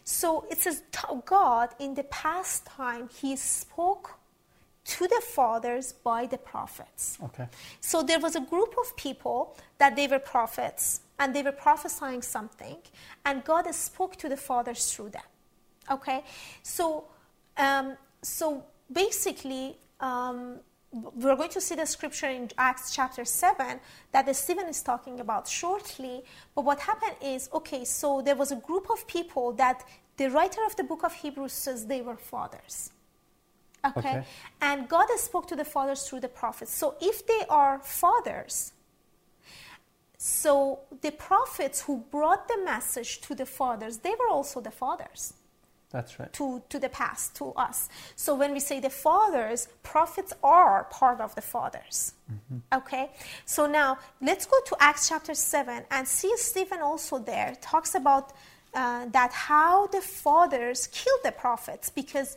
So 0.04 0.46
it 0.50 0.58
says 0.58 0.82
God 1.24 1.70
in 1.78 1.94
the 1.94 2.04
past 2.04 2.64
time 2.66 3.08
he 3.20 3.36
spoke 3.36 4.18
to 4.84 5.08
the 5.08 5.20
fathers 5.34 5.92
by 5.92 6.26
the 6.26 6.38
prophets. 6.38 7.18
Okay. 7.22 7.48
So 7.80 8.02
there 8.04 8.20
was 8.20 8.36
a 8.36 8.40
group 8.40 8.74
of 8.80 8.96
people 8.96 9.56
that 9.78 9.96
they 9.96 10.06
were 10.06 10.20
prophets 10.20 11.00
and 11.18 11.34
they 11.34 11.42
were 11.42 11.52
prophesying 11.52 12.22
something 12.22 12.76
and 13.24 13.44
God 13.44 13.72
spoke 13.74 14.16
to 14.16 14.28
the 14.28 14.36
fathers 14.36 14.92
through 14.92 15.10
them. 15.10 15.28
Okay. 15.90 16.22
So 16.62 17.06
um, 17.56 17.96
so 18.22 18.64
basically 18.92 19.76
um, 20.00 20.60
we're 20.92 21.36
going 21.36 21.50
to 21.50 21.60
see 21.60 21.74
the 21.74 21.86
scripture 21.86 22.28
in 22.28 22.50
Acts 22.56 22.94
chapter 22.94 23.24
7 23.24 23.80
that 24.12 24.26
the 24.26 24.34
Stephen 24.34 24.66
is 24.66 24.82
talking 24.82 25.20
about 25.20 25.48
shortly. 25.48 26.24
But 26.54 26.64
what 26.64 26.80
happened 26.80 27.16
is 27.22 27.48
okay, 27.52 27.84
so 27.84 28.22
there 28.22 28.36
was 28.36 28.52
a 28.52 28.56
group 28.56 28.88
of 28.90 29.06
people 29.06 29.52
that 29.54 29.84
the 30.16 30.30
writer 30.30 30.60
of 30.64 30.76
the 30.76 30.84
book 30.84 31.02
of 31.04 31.12
Hebrews 31.12 31.52
says 31.52 31.86
they 31.86 32.02
were 32.02 32.16
fathers. 32.16 32.90
Okay? 33.84 33.98
okay. 33.98 34.24
And 34.60 34.88
God 34.88 35.08
spoke 35.16 35.46
to 35.48 35.56
the 35.56 35.64
fathers 35.64 36.08
through 36.08 36.20
the 36.20 36.28
prophets. 36.28 36.72
So 36.74 36.96
if 37.00 37.26
they 37.26 37.42
are 37.48 37.78
fathers, 37.80 38.72
so 40.18 40.80
the 41.02 41.12
prophets 41.12 41.82
who 41.82 41.98
brought 42.10 42.48
the 42.48 42.58
message 42.64 43.20
to 43.22 43.34
the 43.34 43.46
fathers, 43.46 43.98
they 43.98 44.14
were 44.18 44.30
also 44.30 44.60
the 44.60 44.70
fathers. 44.70 45.34
That's 45.90 46.18
right. 46.18 46.32
To, 46.34 46.62
to 46.68 46.78
the 46.78 46.88
past, 46.88 47.36
to 47.36 47.52
us. 47.52 47.88
So 48.16 48.34
when 48.34 48.52
we 48.52 48.60
say 48.60 48.80
the 48.80 48.90
fathers, 48.90 49.68
prophets 49.82 50.32
are 50.42 50.84
part 50.90 51.20
of 51.20 51.34
the 51.34 51.40
fathers. 51.40 52.14
Mm-hmm. 52.30 52.78
Okay? 52.78 53.10
So 53.44 53.66
now 53.66 53.98
let's 54.20 54.46
go 54.46 54.56
to 54.66 54.76
Acts 54.80 55.08
chapter 55.08 55.34
7 55.34 55.84
and 55.90 56.08
see 56.08 56.36
Stephen 56.36 56.80
also 56.80 57.18
there 57.18 57.56
talks 57.60 57.94
about 57.94 58.32
uh, 58.74 59.06
that 59.06 59.32
how 59.32 59.86
the 59.86 60.00
fathers 60.00 60.88
killed 60.88 61.20
the 61.24 61.32
prophets 61.32 61.88
because 61.88 62.36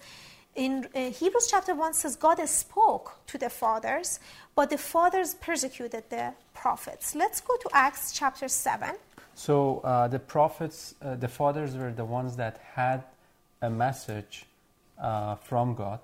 in 0.56 0.88
uh, 0.96 1.10
Hebrews 1.10 1.48
chapter 1.50 1.76
1 1.76 1.94
says 1.94 2.16
God 2.16 2.40
has 2.40 2.52
spoke 2.52 3.20
to 3.28 3.38
the 3.38 3.50
fathers, 3.50 4.20
but 4.56 4.70
the 4.70 4.78
fathers 4.78 5.34
persecuted 5.36 6.04
the 6.10 6.34
prophets. 6.54 7.16
Let's 7.16 7.42
go 7.42 7.56
to 7.58 7.70
Acts 7.74 8.14
chapter 8.14 8.48
7. 8.48 8.92
So 9.36 9.80
uh, 9.84 10.08
the 10.08 10.20
prophets, 10.20 10.96
uh, 11.02 11.16
the 11.16 11.28
fathers 11.28 11.76
were 11.76 11.92
the 11.92 12.06
ones 12.06 12.36
that 12.36 12.60
had 12.74 13.04
a 13.62 13.70
message 13.70 14.46
uh, 15.02 15.36
from 15.36 15.76
God, 15.76 16.00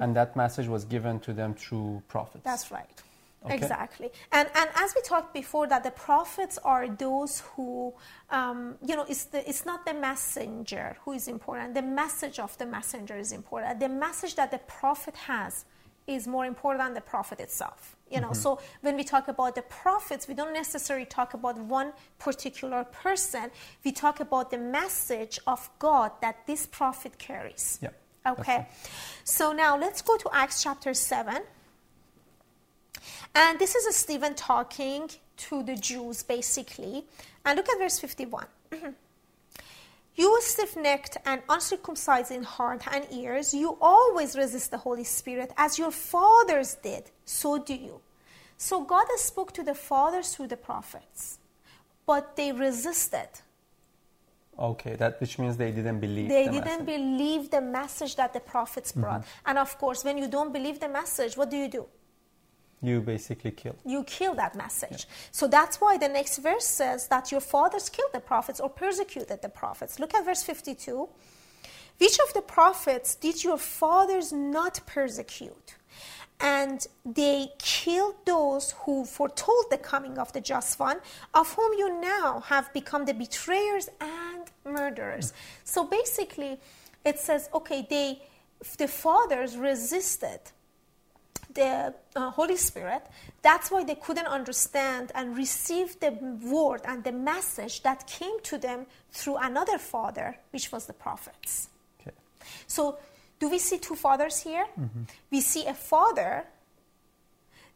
and 0.00 0.14
that 0.16 0.36
message 0.36 0.68
was 0.68 0.84
given 0.84 1.20
to 1.20 1.32
them 1.32 1.54
through 1.54 2.02
prophets. 2.08 2.44
Mm-hmm. 2.44 2.50
That's 2.50 2.70
right. 2.70 3.02
Okay. 3.44 3.56
Exactly. 3.56 4.10
And, 4.32 4.48
and 4.54 4.70
as 4.74 4.94
we 4.96 5.02
talked 5.02 5.34
before, 5.34 5.66
that 5.66 5.84
the 5.84 5.90
prophets 5.90 6.58
are 6.64 6.88
those 6.88 7.42
who, 7.54 7.92
um, 8.30 8.76
you 8.82 8.96
know, 8.96 9.04
it's, 9.06 9.24
the, 9.24 9.46
it's 9.46 9.66
not 9.66 9.84
the 9.84 9.92
messenger 9.92 10.96
who 11.04 11.12
is 11.12 11.28
important. 11.28 11.74
The 11.74 11.82
message 11.82 12.38
of 12.38 12.56
the 12.56 12.64
messenger 12.64 13.16
is 13.16 13.32
important. 13.32 13.80
The 13.80 13.90
message 13.90 14.34
that 14.36 14.50
the 14.50 14.58
prophet 14.58 15.14
has 15.16 15.66
is 16.06 16.26
more 16.26 16.46
important 16.46 16.84
than 16.86 16.94
the 16.94 17.02
prophet 17.02 17.38
itself. 17.38 17.93
You 18.10 18.20
know, 18.20 18.28
mm-hmm. 18.28 18.34
so 18.34 18.60
when 18.82 18.96
we 18.96 19.04
talk 19.04 19.28
about 19.28 19.54
the 19.54 19.62
prophets, 19.62 20.28
we 20.28 20.34
don't 20.34 20.52
necessarily 20.52 21.06
talk 21.06 21.34
about 21.34 21.58
one 21.58 21.92
particular 22.18 22.84
person. 22.84 23.50
We 23.84 23.92
talk 23.92 24.20
about 24.20 24.50
the 24.50 24.58
message 24.58 25.38
of 25.46 25.70
God 25.78 26.12
that 26.20 26.46
this 26.46 26.66
prophet 26.66 27.18
carries. 27.18 27.78
Yeah, 27.82 27.90
Okay. 28.26 28.66
So 29.24 29.52
now 29.52 29.78
let's 29.78 30.02
go 30.02 30.16
to 30.16 30.30
Acts 30.32 30.62
chapter 30.62 30.94
7. 30.94 31.42
And 33.34 33.58
this 33.58 33.74
is 33.74 33.94
Stephen 33.96 34.34
talking 34.34 35.10
to 35.36 35.62
the 35.62 35.74
Jews 35.74 36.22
basically. 36.22 37.04
And 37.44 37.56
look 37.56 37.68
at 37.68 37.78
verse 37.78 37.98
51. 37.98 38.46
You 40.16 40.32
were 40.32 40.40
stiff 40.40 40.76
necked 40.76 41.16
and 41.26 41.42
uncircumcised 41.48 42.30
in 42.30 42.44
heart 42.44 42.82
and 42.92 43.06
ears, 43.10 43.52
you 43.52 43.76
always 43.80 44.36
resist 44.36 44.70
the 44.70 44.78
Holy 44.78 45.04
Spirit 45.04 45.52
as 45.56 45.78
your 45.78 45.90
fathers 45.90 46.76
did, 46.82 47.10
so 47.24 47.58
do 47.58 47.74
you. 47.74 48.00
So 48.56 48.84
God 48.84 49.06
spoke 49.16 49.52
to 49.52 49.64
the 49.64 49.74
fathers 49.74 50.34
through 50.34 50.48
the 50.48 50.56
prophets, 50.56 51.38
but 52.06 52.36
they 52.36 52.52
resisted. 52.52 53.28
Okay, 54.56 54.94
that 54.94 55.20
which 55.20 55.38
means 55.40 55.56
they 55.56 55.72
didn't 55.72 55.98
believe. 55.98 56.28
They 56.28 56.46
the 56.46 56.52
didn't 56.52 56.86
message. 56.86 56.86
believe 56.86 57.50
the 57.50 57.60
message 57.60 58.14
that 58.14 58.32
the 58.32 58.40
prophets 58.40 58.92
brought. 58.92 59.22
Mm-hmm. 59.22 59.46
And 59.50 59.58
of 59.58 59.76
course, 59.78 60.04
when 60.04 60.16
you 60.16 60.28
don't 60.28 60.52
believe 60.52 60.78
the 60.78 60.88
message, 60.88 61.36
what 61.36 61.50
do 61.50 61.56
you 61.56 61.68
do? 61.68 61.86
You 62.84 63.00
basically 63.00 63.52
kill. 63.52 63.76
you 63.84 64.04
kill 64.04 64.34
that 64.34 64.54
message. 64.54 65.06
So 65.30 65.48
that's 65.48 65.80
why 65.80 65.96
the 65.96 66.08
next 66.08 66.38
verse 66.38 66.66
says 66.66 67.08
that 67.08 67.32
your 67.32 67.40
fathers 67.40 67.88
killed 67.88 68.12
the 68.12 68.20
prophets 68.20 68.60
or 68.60 68.68
persecuted 68.68 69.40
the 69.40 69.48
prophets. 69.48 69.98
Look 69.98 70.14
at 70.14 70.24
verse 70.24 70.42
52. 70.42 71.08
Which 71.98 72.18
of 72.20 72.34
the 72.34 72.42
prophets 72.42 73.14
did 73.14 73.42
your 73.42 73.56
fathers 73.58 74.32
not 74.32 74.80
persecute? 74.86 75.76
And 76.40 76.86
they 77.06 77.52
killed 77.58 78.16
those 78.26 78.74
who 78.80 79.04
foretold 79.04 79.66
the 79.70 79.78
coming 79.78 80.18
of 80.18 80.32
the 80.32 80.40
just 80.40 80.78
one, 80.78 80.98
of 81.32 81.52
whom 81.54 81.72
you 81.78 82.00
now 82.00 82.40
have 82.40 82.72
become 82.72 83.04
the 83.04 83.14
betrayers 83.14 83.88
and 84.00 84.50
murderers. 84.64 85.30
Hmm. 85.30 85.36
So 85.64 85.84
basically, 85.84 86.58
it 87.04 87.18
says, 87.18 87.48
okay, 87.54 87.86
they, 87.88 88.22
the 88.76 88.88
fathers 88.88 89.56
resisted 89.56 90.40
the 91.54 91.94
uh, 92.16 92.30
Holy 92.30 92.56
Spirit. 92.56 93.02
That's 93.42 93.70
why 93.70 93.84
they 93.84 93.94
couldn't 93.94 94.26
understand 94.26 95.12
and 95.14 95.36
receive 95.36 95.98
the 96.00 96.10
word 96.42 96.82
and 96.84 97.02
the 97.04 97.12
message 97.12 97.82
that 97.82 98.06
came 98.06 98.40
to 98.42 98.58
them 98.58 98.86
through 99.10 99.36
another 99.36 99.78
father, 99.78 100.36
which 100.50 100.72
was 100.72 100.86
the 100.86 100.92
prophets. 100.92 101.68
Okay. 102.00 102.16
So, 102.66 102.98
do 103.38 103.50
we 103.50 103.58
see 103.58 103.78
two 103.78 103.94
fathers 103.94 104.40
here? 104.40 104.66
We 105.30 105.40
see 105.40 105.66
a 105.66 105.74
father 105.74 106.44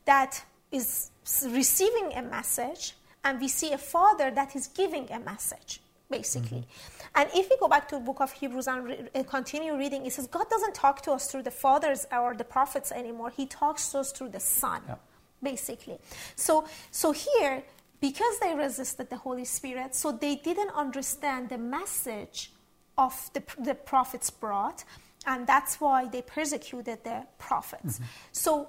that 0.04 0.44
is 0.72 1.10
receiving 1.44 2.14
a 2.14 2.22
message, 2.22 2.94
and 3.24 3.40
we 3.40 3.48
see 3.48 3.72
a 3.72 3.78
father 3.78 4.30
that 4.30 4.56
is 4.56 4.68
giving 4.68 5.10
a 5.10 5.18
message, 5.18 5.80
basically. 6.10 6.66
And 7.14 7.28
if 7.34 7.50
we 7.50 7.56
go 7.58 7.68
back 7.68 7.88
to 7.88 7.96
the 7.96 8.00
book 8.00 8.20
of 8.20 8.32
Hebrews 8.32 8.66
and 8.68 8.84
re- 8.84 9.08
uh, 9.14 9.22
continue 9.24 9.76
reading, 9.76 10.06
it 10.06 10.12
says 10.12 10.26
God 10.26 10.48
doesn't 10.50 10.74
talk 10.74 11.02
to 11.02 11.12
us 11.12 11.30
through 11.30 11.42
the 11.42 11.50
fathers 11.50 12.06
or 12.12 12.34
the 12.34 12.44
prophets 12.44 12.92
anymore. 12.92 13.30
He 13.30 13.46
talks 13.46 13.88
to 13.90 13.98
us 14.00 14.12
through 14.12 14.30
the 14.30 14.40
Son, 14.40 14.82
Yeah. 14.88 14.96
basically. 15.42 15.98
So, 16.36 16.66
so 16.90 17.12
here, 17.12 17.62
because 18.00 18.38
they 18.40 18.54
resisted 18.54 19.10
the 19.10 19.16
Holy 19.16 19.44
Spirit, 19.44 19.94
so 19.94 20.12
they 20.12 20.36
didn't 20.36 20.70
understand 20.70 21.48
the 21.48 21.58
message 21.58 22.52
of 22.96 23.30
the, 23.34 23.42
the 23.58 23.74
prophets 23.74 24.30
brought, 24.30 24.84
and 25.26 25.46
that's 25.46 25.80
why 25.80 26.06
they 26.06 26.22
persecuted 26.22 27.04
the 27.04 27.26
prophets. 27.38 28.00
So, 28.32 28.68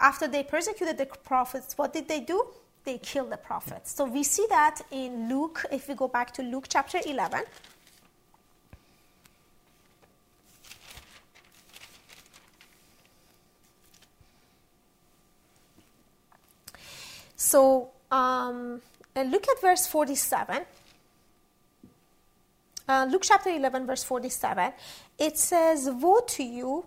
after 0.00 0.26
they 0.26 0.42
persecuted 0.42 0.98
the 0.98 1.06
prophets, 1.06 1.78
what 1.78 1.92
did 1.92 2.08
they 2.08 2.20
do? 2.20 2.46
They 2.84 2.98
kill 2.98 3.26
the 3.26 3.36
prophets. 3.36 3.94
So, 3.94 4.04
we 4.04 4.22
see 4.22 4.46
that 4.50 4.80
in 4.90 5.28
Luke, 5.28 5.64
if 5.72 5.88
we 5.88 5.94
go 5.94 6.08
back 6.08 6.32
to 6.34 6.42
Luke 6.42 6.66
chapter 6.68 7.00
11. 7.04 7.44
So, 17.54 17.90
um, 18.10 18.80
look 19.14 19.48
at 19.48 19.60
verse 19.60 19.86
47. 19.86 20.64
Uh, 22.86 23.06
Luke 23.08 23.22
chapter 23.24 23.50
11, 23.50 23.86
verse 23.86 24.02
47. 24.02 24.72
It 25.18 25.38
says, 25.38 25.88
Woe 25.88 26.20
to 26.20 26.42
you, 26.42 26.84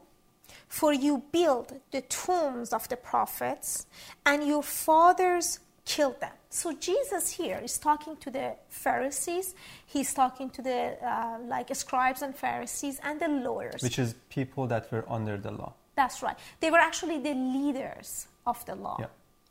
for 0.67 0.93
you 0.93 1.23
build 1.31 1.79
the 1.91 2.01
tombs 2.01 2.73
of 2.73 2.87
the 2.89 2.97
prophets, 2.97 3.87
and 4.25 4.45
your 4.45 4.61
fathers 4.61 5.59
killed 5.87 6.19
them. 6.19 6.33
So 6.49 6.73
Jesus 6.73 7.31
here 7.31 7.59
is 7.63 7.77
talking 7.77 8.17
to 8.17 8.29
the 8.29 8.55
Pharisees. 8.69 9.55
He's 9.85 10.13
talking 10.13 10.49
to 10.51 10.61
the 10.61 10.97
uh, 11.01 11.37
like 11.47 11.73
scribes 11.75 12.21
and 12.21 12.35
Pharisees 12.35 12.99
and 13.03 13.19
the 13.19 13.29
lawyers. 13.29 13.81
Which 13.81 13.97
is 13.97 14.15
people 14.29 14.67
that 14.67 14.91
were 14.91 15.05
under 15.07 15.37
the 15.37 15.51
law. 15.51 15.73
That's 15.95 16.21
right. 16.21 16.37
They 16.59 16.69
were 16.69 16.83
actually 16.89 17.19
the 17.19 17.33
leaders 17.33 18.27
of 18.45 18.63
the 18.65 18.75
law. 18.75 18.97
Yeah. 18.99 19.07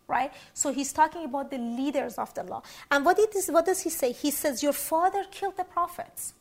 Right? 0.09 0.33
So 0.55 0.73
he's 0.73 0.93
talking 0.93 1.25
about 1.25 1.51
the 1.51 1.59
leaders 1.59 2.15
of 2.19 2.33
the 2.35 2.45
law. 2.45 2.63
And 2.91 3.05
what, 3.05 3.19
it 3.19 3.35
is, 3.35 3.51
what 3.51 3.67
does 3.67 3.81
he 3.81 3.91
say? 3.91 4.13
He 4.13 4.31
says, 4.31 4.63
Your 4.63 4.73
father 4.73 5.25
killed 5.31 5.57
the 5.57 5.65
prophets. 5.65 6.35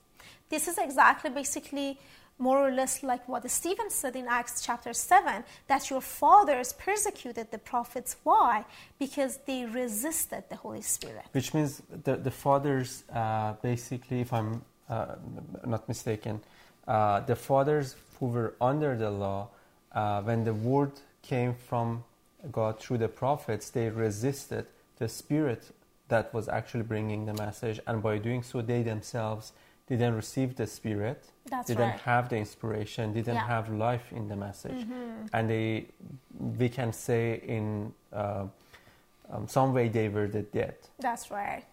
This 0.50 0.68
is 0.68 0.78
exactly 0.78 1.32
basically 1.32 1.98
more 2.38 2.58
or 2.58 2.72
less 2.72 3.02
like 3.02 3.28
what 3.28 3.50
Stephen 3.50 3.90
said 3.90 4.16
in 4.16 4.28
Acts 4.28 4.62
chapter 4.62 4.94
7 4.94 5.44
that 5.68 5.90
your 5.90 6.02
fathers 6.02 6.74
persecuted 6.74 7.50
the 7.52 7.58
prophets. 7.58 8.18
Why? 8.24 8.66
Because 9.00 9.40
they 9.46 9.66
resisted 9.66 10.44
the 10.50 10.58
Holy 10.58 10.82
Spirit. 10.82 11.26
Which 11.32 11.54
means 11.54 11.82
the, 12.04 12.18
the 12.18 12.32
fathers, 12.32 13.04
uh, 13.14 13.54
basically, 13.62 14.22
if 14.22 14.34
I'm 14.34 14.64
uh, 14.90 15.16
not 15.66 15.88
mistaken, 15.88 16.42
uh, 16.88 17.22
the 17.22 17.36
fathers 17.36 17.96
who 18.20 18.28
were 18.28 18.56
under 18.60 18.98
the 18.98 19.10
law, 19.10 19.50
uh, 19.94 20.22
when 20.22 20.44
the 20.44 20.54
word 20.54 20.92
came 21.22 21.56
from 21.56 22.04
God 22.52 22.80
through 22.80 23.00
the 23.00 23.08
prophets, 23.08 23.70
they 23.70 23.90
resisted 23.90 24.66
the 24.98 25.08
spirit 25.08 25.72
that 26.08 26.34
was 26.34 26.48
actually 26.48 26.84
bringing 26.84 27.26
the 27.26 27.34
message, 27.34 27.80
and 27.88 28.04
by 28.04 28.18
doing 28.18 28.44
so, 28.44 28.62
they 28.62 28.84
themselves 28.84 29.54
didn't 29.88 30.16
receive 30.16 30.56
the 30.56 30.66
spirit, 30.68 31.26
That's 31.50 31.68
didn't 31.68 31.90
right. 31.90 32.00
have 32.02 32.30
the 32.30 32.38
inspiration, 32.38 33.14
didn't 33.14 33.36
Yeah. 33.36 33.42
Mm-hmm. 33.42 33.50
have 33.52 33.70
life 33.70 34.12
in 34.12 34.28
the 34.28 34.36
message, 34.36 34.86
and 35.34 35.50
they, 35.50 35.86
we 36.40 36.70
can 36.70 36.92
say 36.92 37.42
in 37.48 37.94
uh, 38.12 38.46
um, 39.32 39.48
some 39.48 39.74
way, 39.74 39.88
they 39.90 40.10
were 40.10 40.28
the 40.28 40.42
dead 40.44 40.76
That's 41.00 41.32
right. 41.32 41.64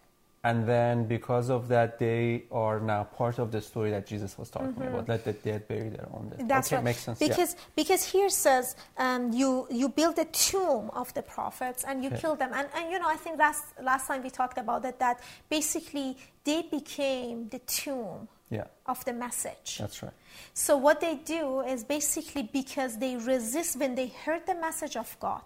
And 0.44 0.66
then 0.66 1.04
because 1.06 1.50
of 1.50 1.68
that 1.68 1.99
they 1.99 2.42
are 2.50 2.80
now 2.80 3.04
part 3.04 3.38
of 3.38 3.52
the 3.52 3.61
story 3.61 3.90
that 3.90 4.06
jesus 4.06 4.37
was 4.37 4.50
talking 4.50 4.68
Mm-hmm. 4.72 4.94
about 4.94 5.08
let 5.08 5.25
the 5.25 5.32
dead 5.34 5.66
bury 5.68 5.88
their 5.88 6.08
own 6.14 6.28
dead 6.30 6.49
That's 6.49 6.68
okay 6.68 6.76
right. 6.76 6.84
makes 6.84 7.00
sense 7.00 7.20
yeah. 7.20 7.28
Because 7.28 7.56
because 7.76 8.02
here 8.14 8.28
says 8.28 8.75
um, 8.99 9.32
you 9.32 9.66
you 9.70 9.88
build 9.88 10.18
a 10.18 10.25
tomb 10.26 10.90
of 11.00 11.12
the 11.14 11.22
prophets 11.22 11.84
and 11.88 12.02
you 12.04 12.11
Okay. 12.11 12.20
kill 12.22 12.37
them. 12.37 12.50
And, 12.58 12.66
and 12.76 12.84
you 12.92 12.99
know 12.99 13.08
I 13.08 13.16
think 13.25 13.38
last 13.38 13.64
last 13.90 14.04
time 14.08 14.22
we 14.22 14.30
talked 14.30 14.58
about 14.58 14.84
it 14.84 14.99
that 14.99 15.16
basically 15.49 16.16
they 16.44 16.61
became 16.78 17.49
the 17.54 17.61
tomb 17.61 18.28
yeah 18.50 18.66
of 18.87 18.99
the 19.04 19.12
message. 19.26 19.78
that's 19.82 20.02
right 20.02 20.12
So 20.54 20.72
what 20.87 20.96
they 21.00 21.16
do 21.38 21.61
is 21.72 21.84
basically 21.84 22.44
because 22.61 22.92
they 22.99 23.14
resist 23.16 23.70
when 23.82 23.94
they 23.94 24.08
heard 24.25 24.42
the 24.46 24.54
message 24.66 24.96
of 25.04 25.08
God. 25.20 25.44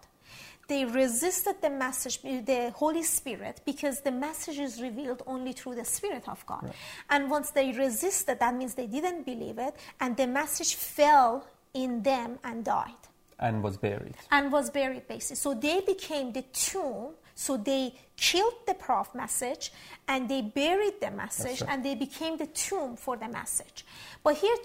They 0.69 0.85
resisted 0.85 1.57
the 1.61 1.71
message, 1.71 2.19
eh, 2.25 2.41
the 2.41 2.71
Holy 2.71 3.03
Spirit, 3.03 3.61
because 3.65 4.01
the 4.01 4.11
message 4.11 4.59
is 4.59 4.83
revealed 4.83 5.23
only 5.27 5.53
through 5.53 5.77
the 5.77 5.85
Spirit 5.85 6.29
of 6.29 6.45
God. 6.47 6.73
And 7.09 7.31
once 7.31 7.51
they 7.51 7.73
resisted, 7.73 8.41
that 8.41 8.55
means 8.55 8.75
they 8.75 8.89
didn't 8.89 9.25
believe 9.25 9.59
it, 9.59 9.77
and 10.01 10.17
the 10.17 10.27
message 10.27 10.75
fell 10.75 11.47
in 11.73 12.03
them 12.03 12.39
and 12.43 12.65
died 12.65 13.03
and 13.39 13.63
was 13.63 13.77
buried 13.77 14.15
and 14.31 14.51
was 14.51 14.71
buried 14.71 15.07
basically. 15.07 15.37
So 15.37 15.55
they 15.55 15.81
became 15.81 16.33
the 16.33 16.43
tomb 16.43 17.15
So 17.39 17.59
they 17.59 17.93
killed 18.17 18.55
the 18.67 18.73
prof 18.73 19.15
message 19.15 19.71
and 20.09 20.27
they 20.27 20.41
buried 20.41 21.03
the 21.03 21.11
message 21.11 21.61
right. 21.61 21.71
and 21.71 21.85
they 21.85 21.95
became 21.95 22.39
the 22.39 22.47
tomb 22.47 22.97
for 22.97 23.15
the 23.19 23.29
message. 23.29 23.85
But 24.25 24.37
here 24.39 24.57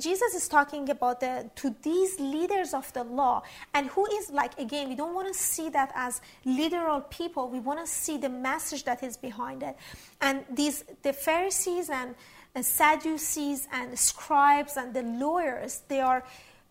Jesus 0.00 0.34
is 0.34 0.48
talking 0.48 0.90
about 0.90 1.20
the 1.20 1.48
to 1.54 1.72
these 1.82 2.18
leaders 2.18 2.74
of 2.74 2.92
the 2.94 3.04
law 3.04 3.44
and 3.74 3.86
who 3.86 4.06
is 4.06 4.30
like 4.32 4.58
again 4.58 4.88
we 4.88 4.96
don't 4.96 5.14
want 5.14 5.28
to 5.28 5.38
see 5.38 5.68
that 5.68 5.92
as 5.94 6.20
literal 6.44 7.00
people. 7.02 7.48
We 7.48 7.60
want 7.60 7.78
to 7.78 7.86
see 7.86 8.18
the 8.18 8.28
message 8.28 8.82
that 8.84 9.04
is 9.04 9.16
behind 9.16 9.62
it. 9.62 9.76
And 10.20 10.44
these 10.50 10.84
the 11.02 11.12
Pharisees 11.12 11.90
and 11.90 12.16
the 12.54 12.64
Sadducees 12.64 13.68
and 13.72 13.96
scribes 13.96 14.76
and 14.76 14.92
the 14.92 15.02
lawyers 15.02 15.82
they 15.86 16.00
are 16.00 16.24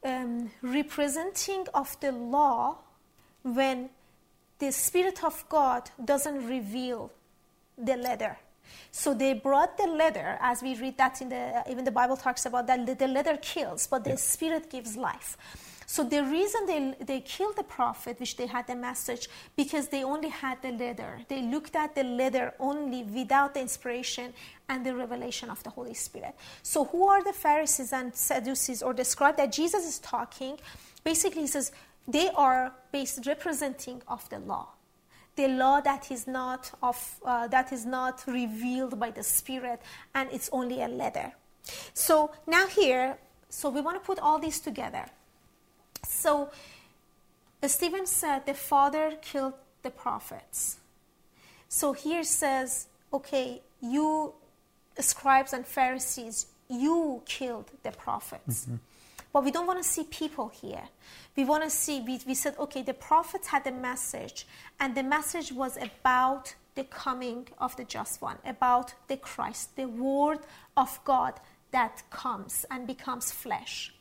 um, 0.03 0.51
representing 0.61 1.65
of 1.73 1.97
the 2.01 2.11
law 2.11 2.79
when 3.43 3.89
the 4.59 4.71
Spirit 4.71 5.23
of 5.23 5.43
God 5.49 5.89
doesn't 6.03 6.47
reveal 6.47 7.11
the 7.77 7.97
letter. 7.97 8.37
So 8.91 9.13
they 9.13 9.33
brought 9.33 9.77
the 9.77 9.87
letter, 9.87 10.37
as 10.41 10.61
we 10.63 10.75
read 10.75 10.97
that 10.97 11.21
in 11.21 11.29
the 11.29 11.63
even 11.69 11.83
the 11.83 11.91
Bible 11.91 12.17
talks 12.17 12.45
about 12.45 12.67
that 12.67 12.97
the 12.97 13.07
letter 13.07 13.37
kills, 13.41 13.87
but 13.87 14.03
the 14.03 14.11
Yeah. 14.11 14.15
Spirit 14.15 14.69
gives 14.69 14.95
life. 14.95 15.37
So 15.87 16.03
the 16.03 16.23
reason 16.23 16.65
they 16.65 16.95
they 17.05 17.21
killed 17.21 17.57
the 17.57 17.63
prophet, 17.63 18.19
which 18.19 18.37
they 18.37 18.47
had 18.47 18.65
the 18.65 18.75
message, 18.75 19.29
because 19.55 19.89
they 19.89 20.03
only 20.03 20.29
had 20.29 20.61
the 20.61 20.71
letter. 20.71 21.19
They 21.27 21.41
looked 21.43 21.75
at 21.75 21.93
the 21.93 22.03
letter 22.03 22.53
only 22.59 23.03
without 23.03 23.53
the 23.53 23.61
inspiration 23.61 24.33
and 24.67 24.83
the 24.85 24.95
revelation 24.95 25.49
of 25.51 25.61
the 25.61 25.69
Holy 25.69 25.93
Spirit. 25.93 26.33
So 26.63 26.85
who 26.85 27.07
are 27.07 27.23
the 27.23 27.33
Pharisees 27.33 27.93
and 27.93 28.15
Sadducees 28.15 28.81
or 28.81 28.93
the 28.95 29.05
scribe 29.05 29.37
that 29.37 29.51
Jesus 29.51 29.85
is 29.85 29.99
talking? 29.99 30.57
Basically, 31.03 31.41
he 31.41 31.47
says 31.47 31.71
they 32.07 32.29
are 32.35 32.73
based 32.91 33.25
representing 33.25 34.01
of 34.07 34.27
the 34.29 34.39
law. 34.39 34.69
The 35.35 35.47
law 35.47 35.81
that 35.81 36.11
is 36.11 36.27
not 36.27 36.71
of 36.81 37.19
uh, 37.25 37.47
that 37.47 37.73
is 37.73 37.85
not 37.85 38.23
revealed 38.25 38.99
by 38.99 39.11
the 39.11 39.23
spirit 39.23 39.81
and 40.13 40.29
it's 40.31 40.49
only 40.51 40.81
a 40.81 40.87
letter. 40.87 41.33
So 41.93 42.31
now 42.47 42.67
here 42.67 43.17
so 43.49 43.69
we 43.69 43.81
want 43.81 44.01
to 44.01 44.05
put 44.05 44.19
all 44.19 44.39
these 44.39 44.59
together. 44.59 45.05
So 46.07 46.51
stephen 47.63 48.05
said 48.05 48.45
the 48.45 48.53
father 48.53 49.17
killed 49.21 49.53
the 49.81 49.91
prophets. 49.91 50.77
So 51.67 51.93
here 51.93 52.23
says 52.23 52.87
okay 53.11 53.61
you 53.81 54.33
scribes 54.99 55.51
and 55.51 55.65
pharisees 55.65 56.47
you 56.69 57.21
killed 57.25 57.71
the 57.83 57.91
prophets 57.91 58.67
but 59.35 59.43
we 59.43 59.51
don't 59.51 59.67
want 59.67 59.83
to 59.83 59.83
see 59.83 60.05
people 60.05 60.47
here. 60.47 60.87
We 61.35 61.43
want 61.43 61.65
to 61.65 61.69
see, 61.69 61.99
we, 61.99 62.21
we 62.25 62.35
said, 62.35 62.55
okay, 62.57 62.83
the 62.83 62.93
prophets 62.93 63.49
had 63.49 63.67
a 63.67 63.71
message, 63.73 64.47
and 64.79 64.95
the 64.95 65.03
message 65.03 65.51
was 65.51 65.75
about 65.75 66.55
the 66.75 66.85
coming 66.85 67.45
of 67.57 67.75
the 67.75 67.83
just 67.83 68.21
one, 68.21 68.37
about 68.45 68.93
the 69.09 69.17
Christ, 69.17 69.75
the 69.75 69.87
word 69.87 70.39
of 70.77 70.97
God 71.03 71.33
that 71.71 72.01
comes 72.11 72.65
and 72.71 72.87
becomes 72.87 73.33
flesh. 73.33 73.93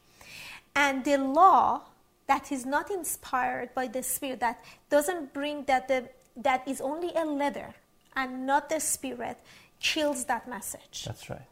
And 0.76 1.04
the 1.04 1.16
law 1.16 1.82
that 2.28 2.52
is 2.52 2.64
not 2.64 2.92
inspired 2.92 3.74
by 3.74 3.88
the 3.88 4.04
Spirit, 4.04 4.38
that 4.38 4.64
doesn't 4.88 5.34
bring 5.34 5.64
that, 5.64 5.88
the, 5.88 6.10
that 6.36 6.62
is 6.68 6.80
only 6.80 7.10
a 7.16 7.24
letter 7.24 7.74
and 8.14 8.46
not 8.46 8.68
the 8.68 8.78
Spirit, 8.78 9.38
kills 9.80 10.26
that 10.26 10.48
message. 10.48 11.02
That's 11.04 11.28
right. 11.28 11.48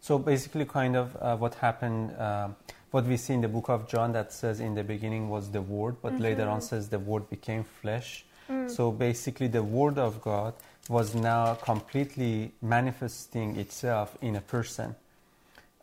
So 0.00 0.18
basically, 0.18 0.66
kind 0.66 0.96
of 0.96 1.16
uh, 1.18 1.34
what 1.36 1.54
happened, 1.54 2.12
uh, 2.18 2.48
what 2.94 3.06
we 3.06 3.16
see 3.16 3.34
in 3.34 3.40
the 3.40 3.48
book 3.48 3.68
of 3.68 3.88
John 3.88 4.12
that 4.12 4.32
says 4.32 4.60
in 4.60 4.76
the 4.76 4.84
beginning 4.84 5.28
was 5.28 5.50
the 5.50 5.60
Word, 5.60 5.96
but 6.00 6.20
later 6.20 6.48
on 6.48 6.60
says 6.60 6.88
the 6.88 7.00
Word 7.00 7.28
became 7.28 7.64
flesh. 7.64 8.24
So 8.68 8.92
basically, 8.92 9.48
the 9.48 9.64
Word 9.64 9.98
of 9.98 10.22
God 10.22 10.54
was 10.88 11.12
now 11.12 11.54
completely 11.54 12.52
manifesting 12.62 13.56
itself 13.56 14.16
in 14.22 14.36
a 14.36 14.40
person. 14.40 14.94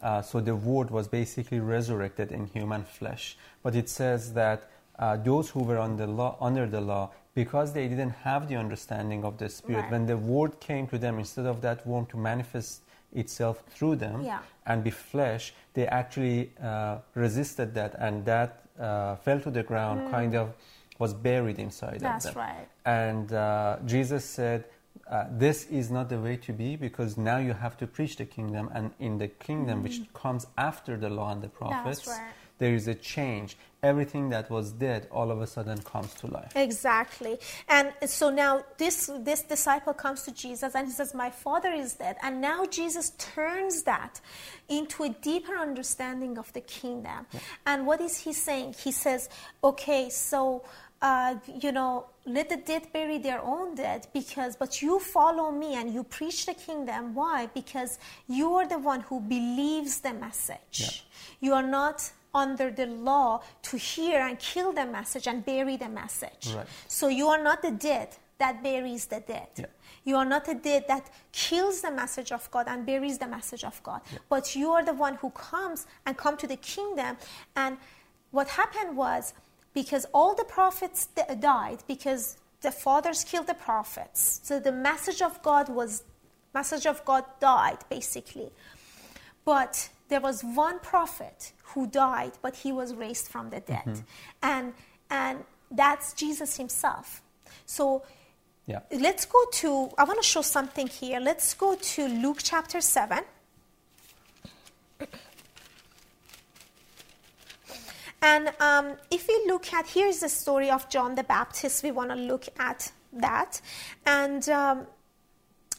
Uh, 0.01 0.21
so 0.21 0.39
the 0.39 0.55
Word 0.55 0.89
was 0.89 1.09
basically 1.09 1.59
resurrected 1.59 2.31
in 2.31 2.47
human 2.47 2.85
flesh. 2.85 3.35
But 3.61 3.75
it 3.75 3.89
says 3.89 4.31
that 4.33 4.69
uh, 4.97 5.17
those 5.17 5.49
who 5.49 5.63
were 5.63 5.79
on 5.79 5.97
the 5.97 6.07
law, 6.07 6.37
under 6.39 6.65
the 6.65 6.79
law, 6.79 7.09
because 7.35 7.73
they 7.73 7.89
didn't 7.89 8.15
have 8.23 8.47
the 8.47 8.55
understanding 8.55 9.25
of 9.25 9.37
the 9.37 9.49
Spirit, 9.49 9.81
Right. 9.81 9.91
when 9.91 10.05
the 10.05 10.15
Word 10.15 10.61
came 10.61 10.87
to 10.87 10.97
them, 10.97 11.19
instead 11.19 11.45
of 11.45 11.59
that 11.61 11.85
Word 11.85 12.07
to 12.09 12.17
manifest 12.17 12.83
itself 13.13 13.63
through 13.69 13.95
them 13.97 14.21
Yeah. 14.21 14.39
and 14.65 14.83
be 14.83 14.91
flesh, 14.91 15.53
they 15.73 15.87
actually 15.87 16.51
uh, 16.63 16.97
resisted 17.15 17.73
that, 17.75 17.95
and 17.99 18.25
that 18.25 18.63
uh, 18.79 19.15
fell 19.17 19.39
to 19.41 19.51
the 19.51 19.63
ground, 19.63 20.09
kind 20.11 20.35
of 20.35 20.53
was 20.99 21.13
buried 21.13 21.59
inside 21.59 21.95
Mm. 21.99 22.01
That's 22.01 22.25
of 22.27 22.33
them. 22.35 22.43
right. 22.47 22.67
And 22.85 23.33
uh, 23.33 23.77
Jesus 23.85 24.23
said, 24.25 24.65
uh, 25.09 25.25
This 25.31 25.65
is 25.67 25.89
not 25.91 26.09
the 26.09 26.19
way 26.19 26.37
to 26.37 26.53
be 26.53 26.75
because 26.75 27.17
now 27.17 27.37
you 27.37 27.53
have 27.53 27.75
to 27.77 27.87
preach 27.87 28.15
the 28.17 28.25
kingdom, 28.25 28.69
and 28.73 28.91
in 28.99 29.17
the 29.17 29.27
kingdom 29.27 29.83
which 29.83 30.01
comes 30.13 30.47
after 30.57 30.97
the 30.97 31.09
law 31.09 31.31
and 31.31 31.41
the 31.41 31.49
prophets, 31.49 32.05
Mm. 32.07 32.11
right. 32.17 32.33
There 32.61 32.75
is 32.75 32.87
a 32.87 32.93
change. 32.93 33.57
Everything 33.81 34.29
that 34.29 34.47
was 34.51 34.71
dead 34.71 35.07
all 35.11 35.31
of 35.31 35.41
a 35.41 35.47
sudden 35.47 35.81
comes 35.81 36.13
to 36.13 36.27
life. 36.27 36.51
Exactly. 36.55 37.39
And 37.67 37.91
so 38.05 38.29
now 38.29 38.63
this 38.77 39.09
this 39.29 39.41
disciple 39.41 39.95
comes 39.95 40.21
to 40.27 40.31
Jesus 40.31 40.75
and 40.75 40.85
he 40.85 40.93
says, 40.93 41.15
My 41.15 41.31
father 41.31 41.71
is 41.71 41.95
dead. 41.95 42.17
And 42.21 42.39
now 42.39 42.65
Jesus 42.65 43.13
turns 43.17 43.81
that 43.83 44.21
into 44.69 45.03
a 45.03 45.09
deeper 45.09 45.55
understanding 45.57 46.37
of 46.37 46.53
the 46.53 46.61
kingdom. 46.61 47.25
And 47.65 47.87
what 47.87 47.99
is 47.99 48.15
he 48.25 48.31
saying? 48.31 48.75
He 48.77 48.91
says, 48.91 49.27
Okay, 49.63 50.11
so 50.11 50.63
uh, 51.01 51.33
you 51.59 51.71
know, 51.71 52.05
let 52.27 52.47
the 52.49 52.57
dead 52.57 52.83
bury 52.93 53.17
their 53.17 53.41
own 53.41 53.73
dead 53.73 54.05
because 54.13 54.55
but 54.55 54.83
you 54.83 54.99
follow 54.99 55.49
me 55.49 55.73
and 55.79 55.91
you 55.95 56.03
preach 56.03 56.45
the 56.45 56.53
kingdom. 56.53 57.15
Why? 57.15 57.47
Because 57.47 57.97
you 58.27 58.53
are 58.57 58.67
the 58.67 58.77
one 58.77 59.01
who 59.09 59.19
believes 59.19 60.01
the 60.01 60.13
message. 60.13 61.03
You 61.39 61.53
are 61.53 61.69
not 61.79 62.11
under 62.33 62.71
the 62.71 62.85
law 62.85 63.41
to 63.63 63.77
hear 63.77 64.21
and 64.21 64.39
kill 64.39 64.71
the 64.71 64.85
message 64.85 65.27
and 65.27 65.45
bury 65.45 65.77
the 65.77 65.89
message. 65.89 66.53
Right. 66.55 66.65
So 66.87 67.07
you 67.07 67.27
are 67.27 67.41
not 67.41 67.61
the 67.61 67.71
dead 67.71 68.09
that 68.37 68.63
buries 68.63 69.05
the 69.05 69.19
dead. 69.19 69.49
Yeah. 69.57 69.65
You 70.03 70.15
are 70.15 70.25
not 70.25 70.45
the 70.45 70.55
dead 70.55 70.85
that 70.87 71.09
kills 71.31 71.81
the 71.81 71.91
message 71.91 72.31
of 72.31 72.49
God 72.49 72.65
and 72.67 72.85
buries 72.85 73.19
the 73.19 73.27
message 73.27 73.63
of 73.63 73.81
God. 73.83 74.01
But 74.29 74.55
you 74.55 74.71
are 74.71 74.83
the 74.83 74.93
one 74.93 75.15
who 75.15 75.29
comes 75.31 75.85
and 76.05 76.17
come 76.17 76.37
to 76.37 76.47
the 76.47 76.57
kingdom. 76.57 77.17
And 77.55 77.77
what 78.31 78.47
happened 78.47 78.97
was 78.97 79.33
because 79.73 80.05
all 80.13 80.33
the 80.33 80.43
prophets 80.43 81.07
died 81.39 81.83
because 81.87 82.37
the 82.61 82.71
fathers 82.71 83.23
killed 83.23 83.47
the 83.47 83.53
prophets. 83.53 84.41
So 84.43 84.59
the 84.59 84.71
message 84.71 85.21
of 85.21 85.41
God 85.43 85.69
was 85.69 86.03
message 86.53 86.85
of 86.85 87.03
God 87.05 87.23
died 87.39 87.77
basically. 87.89 88.51
But 89.45 89.89
there 90.11 90.19
was 90.21 90.43
one 90.43 90.77
prophet 90.79 91.53
who 91.71 91.87
died, 91.87 92.33
but 92.41 92.53
he 92.57 92.71
was 92.73 92.93
raised 92.93 93.27
from 93.29 93.49
the 93.49 93.61
dead. 93.61 94.03
And, 94.43 94.73
and 95.09 95.43
that's 95.71 96.13
Jesus 96.13 96.57
himself. 96.57 97.21
So 97.65 98.03
Yeah. 98.67 98.81
let's 98.91 99.25
go 99.25 99.39
to, 99.61 99.89
I 99.97 100.03
want 100.03 100.21
to 100.21 100.27
show 100.27 100.41
something 100.41 100.87
here. 100.87 101.19
Let's 101.19 101.53
go 101.53 101.75
to 101.75 102.07
Luke 102.07 102.39
chapter 102.43 102.81
7. 102.81 103.23
And 108.21 108.51
um, 108.59 108.97
if 109.09 109.27
we 109.27 109.43
look 109.47 109.73
at, 109.73 109.87
here's 109.87 110.19
the 110.19 110.29
story 110.29 110.69
of 110.69 110.89
John 110.89 111.15
the 111.15 111.23
Baptist. 111.23 111.83
We 111.83 111.91
want 111.91 112.09
to 112.11 112.15
look 112.15 112.45
at 112.59 112.91
that. 113.13 113.61
And 114.05 114.47
um, 114.49 114.85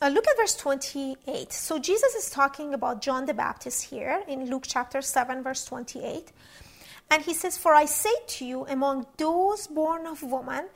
uh, 0.03 0.09
look 0.09 0.27
at 0.27 0.37
verse 0.37 0.57
28. 0.57 1.53
So 1.53 1.79
Jesus 1.79 2.15
is 2.15 2.29
talking 2.29 2.75
about 2.75 3.01
John 3.01 3.25
the 3.25 3.35
Baptist 3.35 3.85
here 3.85 4.23
in 4.27 4.51
Luke 4.51 4.65
chapter 4.67 5.01
7, 5.01 5.43
verse 5.43 5.65
28. 5.65 6.33
And 7.11 7.23
he 7.23 7.35
says, 7.35 7.57
For 7.57 7.73
I 7.73 7.85
say 7.85 8.15
to 8.27 8.45
you, 8.45 8.67
among 8.67 9.07
those 9.17 9.69
born 9.69 10.07
of 10.07 10.23
woman, 10.23 10.67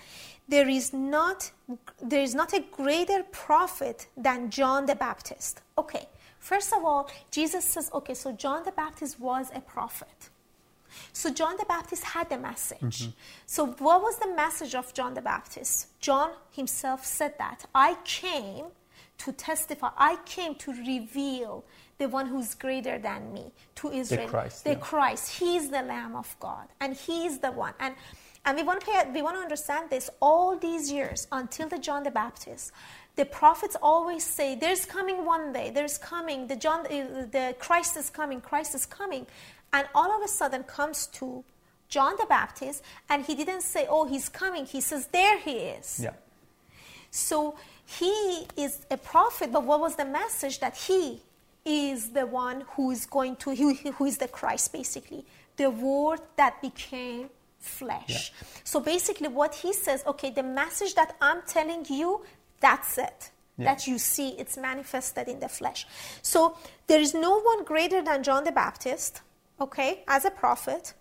there 0.49 0.69
is 0.69 0.93
not 0.93 1.51
there 2.01 2.23
is 2.23 2.35
not 2.35 2.53
a 2.53 2.61
greater 2.61 3.25
prophet 3.25 4.07
than 4.17 4.51
John 4.51 4.87
the 4.87 4.95
Baptist. 4.95 5.61
Okay, 5.77 6.07
first 6.39 6.73
of 6.73 6.85
all, 6.85 7.11
Jesus 7.33 7.65
says, 7.65 7.91
okay, 7.93 8.15
so 8.15 8.31
John 8.31 8.63
the 8.65 8.71
Baptist 8.71 9.19
was 9.19 9.51
a 9.53 9.61
prophet. 9.61 10.31
So 11.13 11.31
John 11.31 11.57
the 11.59 11.65
Baptist 11.65 12.05
had 12.05 12.31
the 12.31 12.39
message. 12.39 13.11
So 13.47 13.67
what 13.67 14.03
was 14.03 14.19
the 14.19 14.33
message 14.33 14.77
of 14.77 14.95
John 14.95 15.15
the 15.15 15.23
Baptist? 15.23 15.89
John 16.01 16.31
himself 16.53 17.05
said 17.05 17.35
that 17.39 17.67
I 17.75 17.97
came 18.05 18.67
to 19.19 19.33
testify. 19.33 19.91
I 19.97 20.19
came 20.25 20.55
to 20.57 20.73
reveal 20.73 21.65
the 21.99 22.09
one 22.09 22.27
who's 22.27 22.55
greater 22.55 22.99
than 22.99 23.33
me 23.33 23.53
to 23.77 23.91
Israel. 23.91 24.27
The 24.27 24.31
Christ, 24.31 24.65
the 24.65 24.71
yeah. 24.71 24.77
Christ. 24.77 25.33
He 25.39 25.57
is 25.57 25.71
the 25.71 25.83
Lamb 25.83 26.15
of 26.15 26.37
God, 26.41 26.69
and 26.81 26.95
He 26.95 27.27
is 27.27 27.39
the 27.39 27.53
one. 27.53 27.75
And 27.81 27.95
and 28.45 28.57
we 28.57 28.63
want 28.63 28.81
to 28.81 28.87
pay, 28.87 29.11
we 29.13 29.23
want 29.23 29.37
to 29.37 29.41
understand 29.41 29.91
this. 29.91 30.09
All 30.21 30.57
these 30.57 30.91
years 30.91 31.27
until 31.33 31.69
the 31.69 31.79
John 31.79 32.05
the 32.05 32.11
Baptist, 32.11 32.71
the 33.17 33.25
prophets 33.25 33.77
always 33.83 34.25
say, 34.25 34.55
"There's 34.55 34.85
coming 34.85 35.25
one 35.25 35.53
day. 35.53 35.71
There's 35.71 35.99
coming. 35.99 36.47
The 36.47 36.57
John, 36.57 36.85
the 36.85 37.57
Christ 37.59 37.97
is 37.97 38.11
coming. 38.11 38.41
Christ 38.41 38.75
is 38.75 38.87
coming." 38.87 39.27
And 39.73 39.89
all 39.95 40.13
of 40.17 40.23
a 40.23 40.29
sudden 40.29 40.63
comes 40.63 41.07
to 41.19 41.45
John 41.89 42.15
the 42.19 42.27
Baptist, 42.27 42.83
and 43.09 43.25
he 43.25 43.35
didn't 43.35 43.63
say, 43.63 43.87
"Oh, 43.89 44.05
he's 44.05 44.29
coming." 44.29 44.67
He 44.67 44.81
says, 44.81 45.09
"There 45.09 45.39
he 45.39 45.53
is." 45.53 46.01
Yeah. 46.03 46.15
So 47.11 47.57
he 47.87 48.47
is 48.57 48.85
a 48.91 48.97
prophet, 48.97 49.53
but 49.53 49.65
what 49.65 49.81
was 49.81 49.97
the 49.97 50.05
message 50.05 50.59
that 50.61 50.77
he 50.77 51.23
is 51.65 52.11
the 52.11 52.27
one 52.27 52.65
who 52.75 52.91
is 52.91 53.07
going 53.07 53.37
to, 53.37 53.55
who, 53.55 53.75
who 53.75 54.05
is 54.05 54.19
the 54.19 54.29
Christ 54.29 54.73
basically, 54.73 55.25
the 55.57 55.71
word 55.71 56.21
that 56.37 56.61
became 56.61 57.31
flesh. 57.59 58.33
Yeah. 58.41 58.49
So 58.65 58.81
basically, 58.81 59.29
what 59.29 59.55
he 59.55 59.73
says, 59.73 60.05
okay, 60.07 60.31
the 60.31 60.43
message 60.43 60.95
that 60.95 61.17
I'm 61.21 61.43
telling 61.47 61.85
you, 61.89 62.25
that's 62.61 62.99
it. 62.99 63.31
Yeah. 63.59 63.65
That 63.65 63.87
you 63.87 63.99
see, 63.99 64.31
it's 64.31 64.57
manifested 64.57 65.29
in 65.29 65.41
the 65.41 65.49
flesh. 65.49 65.87
So 66.23 66.57
there 66.87 67.01
is 67.01 67.15
no 67.15 67.41
one 67.41 67.65
greater 67.65 68.03
than 68.03 68.23
John 68.23 68.45
the 68.45 68.53
Baptist, 68.53 69.23
okay, 69.61 70.05
as 70.07 70.25
a 70.25 70.31
prophet. 70.31 70.93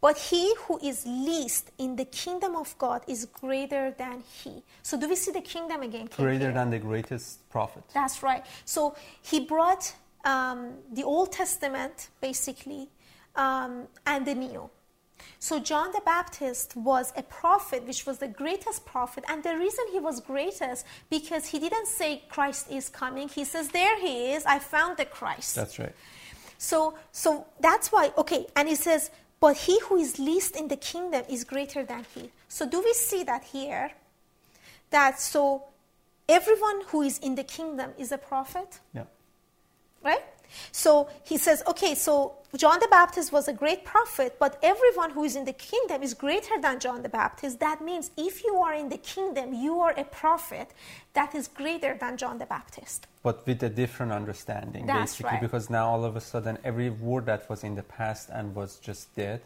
But 0.00 0.18
he 0.18 0.54
who 0.66 0.78
is 0.82 1.04
least 1.06 1.70
in 1.78 1.96
the 1.96 2.04
kingdom 2.04 2.56
of 2.56 2.76
God 2.78 3.02
is 3.06 3.26
greater 3.26 3.94
than 3.96 4.22
he. 4.42 4.62
So 4.82 4.98
do 4.98 5.08
we 5.08 5.16
see 5.16 5.32
the 5.32 5.40
kingdom 5.40 5.82
again? 5.82 6.08
Greater 6.16 6.46
here? 6.46 6.52
than 6.52 6.70
the 6.70 6.78
greatest 6.78 7.48
prophet. 7.50 7.82
That's 7.92 8.22
right. 8.22 8.44
So 8.64 8.94
he 9.22 9.40
brought 9.40 9.92
um, 10.24 10.74
the 10.92 11.04
Old 11.04 11.32
Testament, 11.32 12.08
basically, 12.20 12.88
um, 13.36 13.86
and 14.06 14.26
the 14.26 14.34
New. 14.34 14.70
So 15.38 15.58
John 15.58 15.92
the 15.92 16.02
Baptist 16.04 16.76
was 16.76 17.12
a 17.16 17.22
prophet, 17.22 17.86
which 17.86 18.06
was 18.06 18.18
the 18.18 18.28
greatest 18.28 18.84
prophet. 18.84 19.24
And 19.28 19.42
the 19.42 19.56
reason 19.56 19.84
he 19.92 19.98
was 19.98 20.20
greatest, 20.20 20.86
because 21.08 21.46
he 21.46 21.58
didn't 21.58 21.86
say 21.86 22.22
Christ 22.28 22.70
is 22.70 22.88
coming. 22.88 23.28
He 23.28 23.44
says, 23.44 23.68
There 23.68 23.98
he 23.98 24.32
is, 24.32 24.44
I 24.46 24.58
found 24.58 24.96
the 24.96 25.04
Christ. 25.04 25.54
That's 25.54 25.78
right. 25.78 25.94
So, 26.58 26.94
so 27.10 27.46
that's 27.58 27.90
why, 27.90 28.12
okay, 28.18 28.46
and 28.54 28.68
he 28.68 28.74
says, 28.74 29.10
but 29.40 29.56
he 29.56 29.80
who 29.80 29.96
is 29.96 30.18
least 30.18 30.54
in 30.56 30.68
the 30.68 30.76
kingdom 30.76 31.24
is 31.28 31.44
greater 31.44 31.82
than 31.84 32.04
he. 32.14 32.30
So, 32.48 32.66
do 32.66 32.80
we 32.82 32.92
see 32.92 33.24
that 33.24 33.44
here? 33.44 33.92
That 34.90 35.20
so 35.20 35.64
everyone 36.28 36.82
who 36.88 37.02
is 37.02 37.18
in 37.18 37.34
the 37.34 37.44
kingdom 37.44 37.92
is 37.98 38.12
a 38.12 38.18
prophet, 38.18 38.80
Yeah. 38.92 39.04
right? 40.02 40.22
So 40.72 41.08
he 41.24 41.36
says, 41.38 41.62
okay, 41.66 41.94
so 41.94 42.36
John 42.56 42.80
the 42.80 42.88
Baptist 42.88 43.32
was 43.32 43.46
a 43.46 43.52
great 43.52 43.84
prophet, 43.84 44.36
but 44.38 44.58
everyone 44.62 45.10
who 45.10 45.22
is 45.24 45.36
in 45.36 45.44
the 45.44 45.52
kingdom 45.52 46.02
is 46.02 46.14
greater 46.14 46.60
than 46.60 46.80
John 46.80 47.02
the 47.02 47.08
Baptist. 47.08 47.60
That 47.60 47.80
means 47.80 48.10
if 48.16 48.42
you 48.42 48.56
are 48.56 48.74
in 48.74 48.88
the 48.88 48.98
kingdom, 48.98 49.54
you 49.54 49.80
are 49.80 49.94
a 49.96 50.04
prophet 50.04 50.72
that 51.12 51.34
is 51.34 51.46
greater 51.46 51.96
than 52.00 52.16
John 52.16 52.38
the 52.38 52.46
Baptist. 52.46 53.06
But 53.22 53.46
with 53.46 53.62
a 53.62 53.68
different 53.68 54.12
understanding, 54.12 54.86
That's 54.86 55.12
basically, 55.12 55.32
right. 55.32 55.40
because 55.40 55.70
now 55.70 55.86
all 55.88 56.04
of 56.04 56.16
a 56.16 56.20
sudden 56.20 56.58
every 56.64 56.90
word 56.90 57.26
that 57.26 57.48
was 57.48 57.62
in 57.62 57.74
the 57.76 57.82
past 57.84 58.30
and 58.30 58.54
was 58.54 58.78
just 58.78 59.14
dead, 59.14 59.42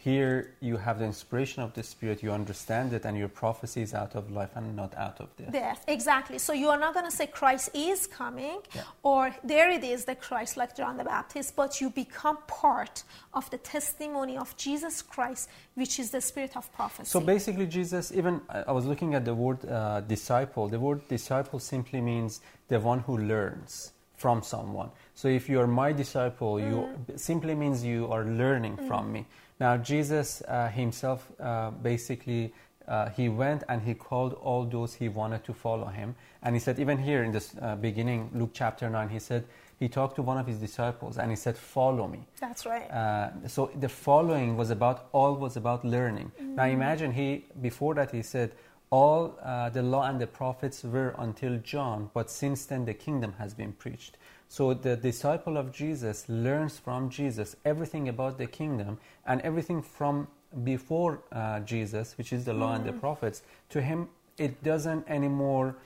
here 0.00 0.54
you 0.60 0.76
have 0.76 1.00
the 1.00 1.04
inspiration 1.04 1.62
of 1.62 1.74
the 1.74 1.82
Spirit, 1.82 2.22
you 2.22 2.30
understand 2.30 2.92
it, 2.92 3.04
and 3.04 3.18
your 3.18 3.28
prophecy 3.28 3.82
is 3.82 3.94
out 3.94 4.14
of 4.14 4.30
life 4.30 4.50
and 4.54 4.76
not 4.76 4.94
out 4.96 5.20
of 5.20 5.34
death. 5.36 5.52
Death, 5.52 5.84
exactly. 5.88 6.38
So 6.38 6.52
you 6.52 6.68
are 6.68 6.78
not 6.78 6.94
going 6.94 7.04
to 7.04 7.10
say 7.10 7.26
Christ 7.26 7.70
is 7.74 8.06
coming 8.06 8.58
Yeah. 8.74 8.82
or 9.02 9.34
there 9.42 9.70
it 9.70 9.82
is, 9.82 10.04
the 10.04 10.14
Christ 10.14 10.56
like 10.56 10.76
John 10.76 10.96
the 10.96 11.04
Baptist, 11.04 11.56
but 11.56 11.80
you 11.80 11.90
become 11.90 12.38
part 12.46 13.02
of 13.34 13.50
the 13.50 13.58
testimony 13.58 14.36
of 14.38 14.56
Jesus 14.56 15.02
Christ, 15.02 15.48
which 15.74 15.98
is 15.98 16.10
the 16.12 16.20
spirit 16.20 16.56
of 16.56 16.72
prophecy. 16.72 17.10
So 17.10 17.18
basically, 17.20 17.66
Jesus, 17.66 18.12
even 18.12 18.40
I 18.48 18.70
was 18.70 18.86
looking 18.86 19.14
at 19.14 19.24
the 19.24 19.34
word 19.34 19.58
uh, 19.68 20.00
disciple. 20.02 20.68
The 20.68 20.78
word 20.78 21.06
disciple 21.08 21.58
simply 21.58 22.00
means 22.00 22.40
the 22.68 22.78
one 22.78 23.00
who 23.00 23.18
learns 23.18 23.92
from 24.16 24.42
someone. 24.42 24.90
So 25.14 25.28
if 25.28 25.48
you 25.48 25.60
are 25.60 25.66
my 25.66 25.92
disciple, 25.92 26.60
you 26.60 26.88
simply 27.16 27.54
means 27.54 27.84
you 27.84 28.06
are 28.12 28.24
learning 28.24 28.76
from 28.88 29.12
me. 29.12 29.26
Now, 29.60 29.76
Jesus 29.76 30.42
uh, 30.42 30.68
himself 30.68 31.30
uh, 31.40 31.70
basically. 31.70 32.52
Uh, 32.86 33.10
he 33.10 33.28
went 33.28 33.64
and 33.68 33.82
he 33.82 33.92
called 33.92 34.32
all 34.32 34.64
those 34.64 34.94
he 34.94 35.10
wanted 35.10 35.44
to 35.44 35.52
follow 35.52 35.88
him. 35.88 36.14
And 36.42 36.56
he 36.56 36.58
said, 36.58 36.78
even 36.78 36.96
here 36.96 37.22
in 37.22 37.32
this 37.32 37.54
uh, 37.60 37.76
beginning, 37.76 38.30
Luke 38.32 38.52
chapter 38.54 38.88
9, 38.88 39.10
he 39.10 39.18
said, 39.18 39.44
he 39.78 39.88
talked 39.88 40.16
to 40.16 40.22
one 40.22 40.38
of 40.38 40.46
his 40.46 40.58
disciples 40.58 41.18
and 41.18 41.30
he 41.30 41.36
said, 41.36 41.56
Follow 41.56 42.08
me. 42.08 42.26
That's 42.40 42.66
right. 42.66 42.90
Uh, 42.90 43.46
so 43.46 43.70
the 43.78 43.88
following 43.88 44.56
was 44.56 44.70
about 44.70 45.08
all 45.12 45.34
was 45.34 45.56
about 45.56 45.84
learning. 45.84 46.32
Now 46.40 46.64
imagine 46.64 47.12
he 47.12 47.44
before 47.60 47.94
that 47.94 48.10
he 48.10 48.22
said 48.22 48.52
all 48.90 49.38
uh, 49.42 49.68
the 49.68 49.82
law 49.82 50.08
and 50.08 50.20
the 50.20 50.26
prophets 50.26 50.82
were 50.82 51.14
until 51.18 51.58
John, 51.58 52.10
but 52.14 52.30
since 52.30 52.64
then 52.64 52.86
the 52.86 52.94
kingdom 52.94 53.34
has 53.38 53.54
been 53.54 53.72
preached. 53.72 54.16
So 54.48 54.72
the 54.74 54.96
disciple 54.96 55.56
of 55.56 55.72
Jesus 55.72 56.28
learns 56.28 56.78
from 56.78 57.10
Jesus 57.10 57.56
everything 57.64 58.08
about 58.08 58.38
the 58.38 58.46
kingdom 58.46 58.98
and 59.26 59.40
everything 59.42 59.82
from 59.82 60.28
before 60.64 61.20
uh, 61.30 61.60
Jesus, 61.60 62.16
which 62.16 62.32
is 62.32 62.44
the 62.44 62.54
law 62.54 62.74
and 62.74 62.84
the 62.84 62.92
prophets. 62.92 63.42
To 63.70 63.82
him, 63.82 64.08
it 64.38 64.62
doesn't 64.62 65.06
anymore 65.08 65.76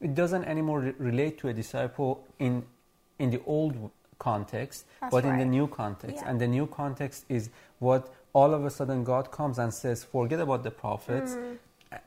it 0.00 0.14
doesn't 0.14 0.44
anymore 0.44 0.80
re- 0.80 0.94
relate 0.98 1.38
to 1.38 1.48
a 1.48 1.52
disciple 1.54 2.26
in 2.38 2.64
in 3.18 3.30
the 3.30 3.40
old 3.46 3.90
context, 4.18 4.84
That's 5.00 5.10
but 5.10 5.24
in 5.24 5.38
the 5.38 5.44
new 5.44 5.66
context. 5.66 6.16
Yeah. 6.16 6.30
And 6.30 6.40
the 6.40 6.48
new 6.48 6.66
context 6.66 7.24
is 7.28 7.50
what 7.78 8.12
all 8.32 8.52
of 8.52 8.64
a 8.64 8.70
sudden 8.70 9.04
God 9.04 9.30
comes 9.30 9.58
and 9.58 9.72
says, 9.72 10.04
forget 10.04 10.40
about 10.40 10.62
the 10.62 10.70
prophets 10.70 11.32
Mm. 11.34 11.58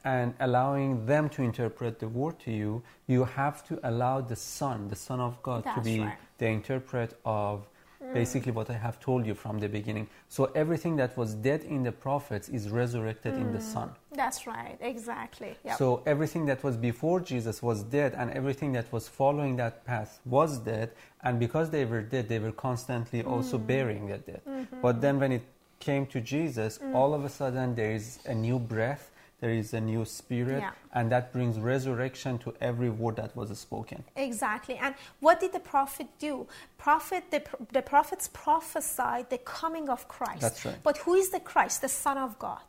And 0.04 0.34
allowing 0.40 1.06
them 1.06 1.30
to 1.30 1.42
interpret 1.42 2.00
the 2.00 2.08
word 2.08 2.40
to 2.40 2.52
you. 2.52 2.82
You 3.08 3.24
have 3.26 3.64
to 3.68 3.80
allow 3.84 4.22
the 4.22 4.36
Son, 4.36 4.88
the 4.88 4.96
Son 4.96 5.20
of 5.20 5.42
God, 5.44 5.64
to 5.76 5.82
be 5.82 6.00
right. 6.00 6.10
Mm. 6.10 6.38
the 6.38 6.48
interpret 6.48 7.18
of 7.26 7.68
basically 8.14 8.52
what 8.52 8.70
I 8.70 8.74
have 8.78 9.00
told 9.00 9.26
you 9.26 9.34
from 9.34 9.60
the 9.60 9.68
beginning. 9.68 10.08
So 10.30 10.46
everything 10.56 10.96
that 10.98 11.18
was 11.18 11.34
dead 11.34 11.62
in 11.64 11.84
the 11.84 11.92
prophets 11.92 12.48
is 12.48 12.70
resurrected 12.70 13.34
in 13.36 13.48
Mm. 13.48 13.54
the 13.54 13.62
Son. 13.62 13.90
That's 14.12 14.46
right. 14.48 14.78
Exactly. 14.80 15.56
Yep. 15.66 15.78
So 15.78 16.04
everything 16.06 16.46
that 16.46 16.64
was 16.64 16.78
before 16.78 17.20
Jesus 17.20 17.62
was 17.62 17.84
dead, 17.84 18.14
and 18.20 18.32
everything 18.32 18.72
that 18.74 18.92
was 18.94 19.08
following 19.08 19.58
that 19.58 19.84
path 19.84 20.20
was 20.26 20.60
dead. 20.60 20.92
And 21.24 21.40
because 21.40 21.70
they 21.72 21.86
were 21.86 22.02
dead, 22.02 22.30
they 22.30 22.40
were 22.40 22.54
constantly 22.54 23.24
also 23.24 23.58
Mm. 23.58 23.68
bearing 23.68 24.08
their 24.08 24.20
death. 24.20 24.46
Mm-hmm. 24.48 24.82
But 24.82 25.02
then 25.02 25.20
when 25.20 25.32
it 25.32 25.44
came 25.80 26.06
to 26.08 26.22
Jesus, 26.22 26.78
Mm. 26.78 26.96
all 26.96 27.14
of 27.14 27.26
a 27.26 27.30
sudden 27.30 27.76
there 27.76 27.92
is 27.92 28.20
a 28.26 28.34
new 28.36 28.60
breath, 28.60 29.12
there 29.40 29.52
is 29.52 29.74
a 29.74 29.80
new 29.80 30.04
spirit, 30.04 30.62
Yeah. 30.62 30.72
and 30.94 31.12
that 31.12 31.32
brings 31.32 31.60
resurrection 31.60 32.40
to 32.40 32.54
every 32.60 32.90
word 32.90 33.18
that 33.18 33.36
was 33.36 33.58
spoken. 33.60 34.04
Exactly. 34.16 34.78
And 34.78 34.96
what 35.20 35.40
did 35.40 35.54
the 35.54 35.60
prophet 35.60 36.08
do? 36.18 36.48
Prophet, 36.78 37.30
the, 37.30 37.44
the 37.72 37.84
prophets 37.84 38.30
prophesied 38.34 39.30
the 39.30 39.38
coming 39.38 39.90
of 39.90 40.08
Christ. 40.08 40.42
That's 40.42 40.66
right. 40.66 40.76
But 40.82 40.98
who 40.98 41.14
is 41.14 41.30
the 41.30 41.40
Christ? 41.40 41.82
The 41.82 41.90
Son 41.90 42.18
of 42.18 42.40
God. 42.40 42.64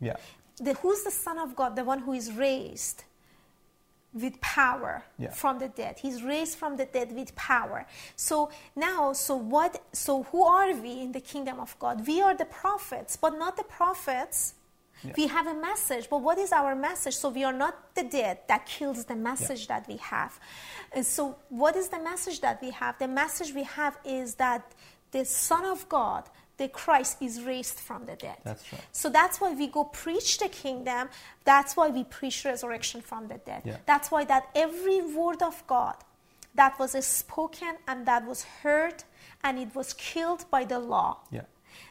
Yeah. 0.00 0.16
The, 0.60 0.74
who's 0.74 1.04
the 1.04 1.12
Son 1.12 1.38
of 1.38 1.54
God? 1.54 1.76
The 1.76 1.84
one 1.84 2.00
who 2.00 2.12
is 2.14 2.32
raised 2.32 3.04
with 4.12 4.40
power 4.40 5.04
Yeah. 5.18 5.30
from 5.30 5.60
the 5.60 5.68
dead. 5.68 5.98
He's 6.00 6.22
raised 6.24 6.58
from 6.58 6.76
the 6.76 6.86
dead 6.86 7.12
with 7.12 7.32
power. 7.36 7.86
So 8.16 8.50
now, 8.74 9.12
so 9.12 9.36
what? 9.36 9.80
So 9.92 10.24
who 10.24 10.42
are 10.42 10.72
we 10.74 11.00
in 11.00 11.12
the 11.12 11.20
kingdom 11.20 11.60
of 11.60 11.78
God? 11.78 12.04
We 12.08 12.20
are 12.20 12.34
the 12.34 12.46
prophets, 12.46 13.16
but 13.16 13.38
not 13.38 13.56
the 13.56 13.64
prophets. 13.64 14.54
Yeah. 15.04 15.12
We 15.16 15.26
have 15.28 15.46
a 15.46 15.54
message, 15.54 16.08
but 16.10 16.20
what 16.22 16.38
is 16.38 16.52
our 16.52 16.74
message? 16.74 17.16
So 17.16 17.28
we 17.28 17.44
are 17.44 17.52
not 17.52 17.94
the 17.94 18.04
dead 18.04 18.40
that 18.48 18.66
kills 18.66 19.04
the 19.04 19.16
message 19.16 19.68
that 19.68 19.86
we 19.88 19.96
have. 19.98 20.38
And 20.92 21.04
so, 21.06 21.36
what 21.48 21.76
is 21.76 21.88
the 21.88 22.00
message 22.00 22.40
that 22.40 22.60
we 22.60 22.70
have? 22.70 22.98
The 22.98 23.08
message 23.08 23.54
we 23.54 23.64
have 23.64 23.98
is 24.04 24.34
that 24.34 24.72
the 25.10 25.24
Son 25.24 25.64
of 25.64 25.88
God, 25.88 26.24
the 26.56 26.68
Christ, 26.68 27.18
is 27.20 27.42
raised 27.42 27.78
from 27.78 28.06
the 28.06 28.16
dead. 28.16 28.38
That's 28.44 28.72
right. 28.72 28.82
So 28.92 29.08
that's 29.08 29.40
why 29.40 29.52
we 29.52 29.68
go 29.68 29.84
preach 29.84 30.38
the 30.38 30.48
kingdom. 30.48 31.08
That's 31.44 31.76
why 31.76 31.88
we 31.88 32.04
preach 32.04 32.44
resurrection 32.44 33.00
from 33.00 33.28
the 33.28 33.38
dead. 33.38 33.62
Yeah. 33.64 33.76
That's 33.86 34.10
why 34.10 34.24
that 34.24 34.48
every 34.54 35.00
word 35.00 35.42
of 35.42 35.66
God 35.66 35.96
that 36.54 36.78
was 36.78 36.92
spoken 37.04 37.76
and 37.86 38.06
that 38.06 38.26
was 38.26 38.42
heard 38.42 39.04
and 39.44 39.58
it 39.58 39.74
was 39.74 39.92
killed 39.94 40.44
by 40.50 40.64
the 40.64 40.78
law. 40.78 41.18
Yeah. 41.30 41.42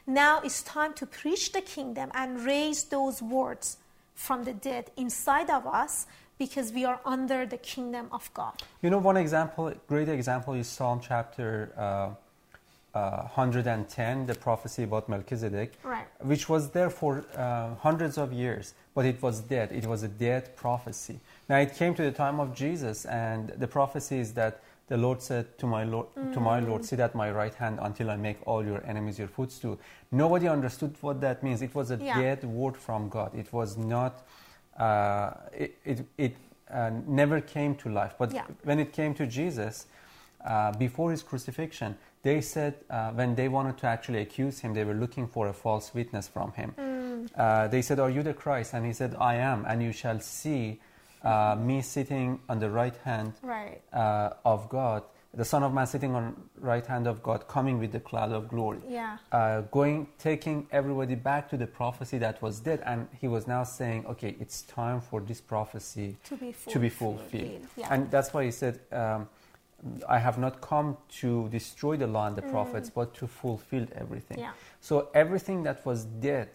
Now 0.05 0.41
it's 0.41 0.63
time 0.63 0.93
to 0.93 1.05
preach 1.05 1.51
the 1.51 1.61
kingdom 1.61 2.11
and 2.13 2.41
raise 2.45 2.83
those 2.85 3.21
words 3.21 3.77
from 4.15 4.43
the 4.43 4.53
dead 4.53 4.91
inside 4.97 5.49
of 5.49 5.67
us 5.67 6.07
because 6.37 6.71
we 6.71 6.85
are 6.85 6.99
under 7.05 7.45
the 7.45 7.57
kingdom 7.57 8.07
of 8.11 8.31
God. 8.33 8.61
You 8.81 8.89
know, 8.89 8.99
one 8.99 9.17
example, 9.17 9.73
great 9.87 10.09
example 10.09 10.53
is 10.53 10.67
Psalm 10.67 10.99
chapter 11.01 11.71
uh, 11.77 12.09
uh, 12.97 13.21
110, 13.33 14.25
the 14.25 14.35
prophecy 14.35 14.83
about 14.83 15.07
Melchizedek, 15.09 15.73
Right. 15.83 16.05
which 16.21 16.49
was 16.49 16.69
there 16.71 16.89
for 16.89 17.25
uh, 17.35 17.75
hundreds 17.75 18.17
of 18.17 18.33
years, 18.33 18.73
but 18.95 19.05
it 19.05 19.21
was 19.21 19.39
dead. 19.41 19.71
It 19.71 19.85
was 19.85 20.03
a 20.03 20.07
dead 20.07 20.55
prophecy. 20.55 21.19
Now 21.49 21.57
it 21.57 21.75
came 21.75 21.93
to 21.95 22.01
the 22.03 22.11
time 22.11 22.39
of 22.39 22.55
Jesus, 22.55 23.05
and 23.05 23.49
the 23.49 23.67
prophecy 23.67 24.19
is 24.19 24.33
that 24.33 24.61
the 24.87 24.97
Lord 24.97 25.21
said 25.21 25.57
to 25.57 25.67
my 25.67 25.83
Lord, 25.83 26.07
to 26.33 26.39
my 26.39 26.59
Lord, 26.59 26.85
sit 26.85 26.99
at 26.99 27.13
my 27.13 27.29
right 27.29 27.53
hand 27.53 27.79
until 27.81 28.09
I 28.09 28.15
make 28.15 28.37
all 28.45 28.65
your 28.65 28.81
enemies 28.85 29.19
your 29.19 29.27
footstool. 29.27 29.77
Nobody 30.11 30.47
understood 30.47 30.95
what 31.01 31.19
that 31.21 31.43
means. 31.43 31.61
It 31.61 31.75
was 31.75 31.91
a 31.91 31.97
Yeah. 31.97 32.21
dead 32.21 32.43
word 32.45 32.77
from 32.77 33.09
God. 33.09 33.35
It 33.35 33.51
was 33.51 33.77
not. 33.77 34.23
Uh, 34.77 35.31
it 35.53 35.75
it, 35.85 36.05
it 36.17 36.35
uh, 36.71 36.91
never 37.05 37.41
came 37.41 37.75
to 37.75 37.89
life. 37.89 38.15
But 38.17 38.31
Yeah. 38.33 38.43
when 38.63 38.79
it 38.79 38.93
came 38.93 39.13
to 39.15 39.25
Jesus, 39.27 39.87
uh, 40.45 40.71
before 40.77 41.11
his 41.11 41.23
crucifixion, 41.23 41.97
they 42.21 42.41
said 42.41 42.73
uh, 42.89 43.11
when 43.11 43.35
they 43.35 43.49
wanted 43.49 43.77
to 43.79 43.87
actually 43.87 44.21
accuse 44.21 44.59
him, 44.59 44.73
they 44.73 44.85
were 44.85 44.93
looking 44.93 45.27
for 45.27 45.47
a 45.47 45.53
false 45.53 45.93
witness 45.93 46.27
from 46.29 46.51
him. 46.53 46.73
Uh, 47.35 47.67
they 47.67 47.81
said, 47.81 47.99
"Are 47.99 48.09
you 48.09 48.23
the 48.23 48.33
Christ?" 48.33 48.73
And 48.73 48.85
he 48.85 48.93
said, 48.93 49.15
"I 49.19 49.35
am." 49.35 49.65
And 49.65 49.81
you 49.83 49.91
shall 49.91 50.19
see 50.21 50.79
uh, 51.23 51.55
me 51.59 51.81
sitting 51.81 52.39
on 52.49 52.59
the 52.59 52.69
right 52.69 52.95
hand 53.03 53.33
Right. 53.41 53.81
uh, 53.93 54.31
of 54.45 54.69
God, 54.69 55.03
the 55.33 55.45
Son 55.45 55.61
of 55.63 55.73
Man 55.73 55.85
sitting 55.85 56.15
on 56.15 56.35
right 56.59 56.85
hand 56.85 57.05
of 57.07 57.21
God, 57.21 57.47
coming 57.47 57.79
with 57.79 57.91
the 57.91 57.99
cloud 57.99 58.31
of 58.31 58.47
glory. 58.47 58.79
Yeah. 58.87 59.17
Uh, 59.31 59.61
going, 59.71 60.07
taking 60.17 60.67
everybody 60.71 61.15
back 61.15 61.49
to 61.49 61.57
the 61.57 61.67
prophecy 61.67 62.17
that 62.19 62.41
was 62.41 62.59
dead, 62.59 62.81
and 62.85 63.07
he 63.19 63.27
was 63.27 63.45
now 63.47 63.63
saying, 63.63 64.05
"Okay, 64.07 64.35
it's 64.39 64.61
time 64.63 64.99
for 65.01 65.19
this 65.21 65.41
prophecy 65.41 66.15
To 66.25 66.35
be 66.37 66.53
to 66.69 66.79
be 66.79 66.89
fulfilled, 66.89 67.19
fulfilled." 67.29 67.67
yeah. 67.75 67.87
And 67.93 68.09
that's 68.09 68.33
why 68.33 68.45
he 68.45 68.51
said, 68.51 68.79
um, 68.91 69.27
"I 70.07 70.17
have 70.17 70.37
not 70.39 70.59
come 70.61 70.97
to 71.19 71.49
destroy 71.49 71.97
the 71.97 72.07
law 72.07 72.25
and 72.27 72.35
the 72.35 72.41
prophets, 72.43 72.89
but 72.89 73.13
to 73.15 73.27
fulfill 73.27 73.85
everything." 73.95 74.37
Mm. 74.37 74.41
Yeah. 74.41 74.53
So 74.81 75.09
everything 75.13 75.63
that 75.63 75.85
was 75.85 76.05
dead, 76.05 76.49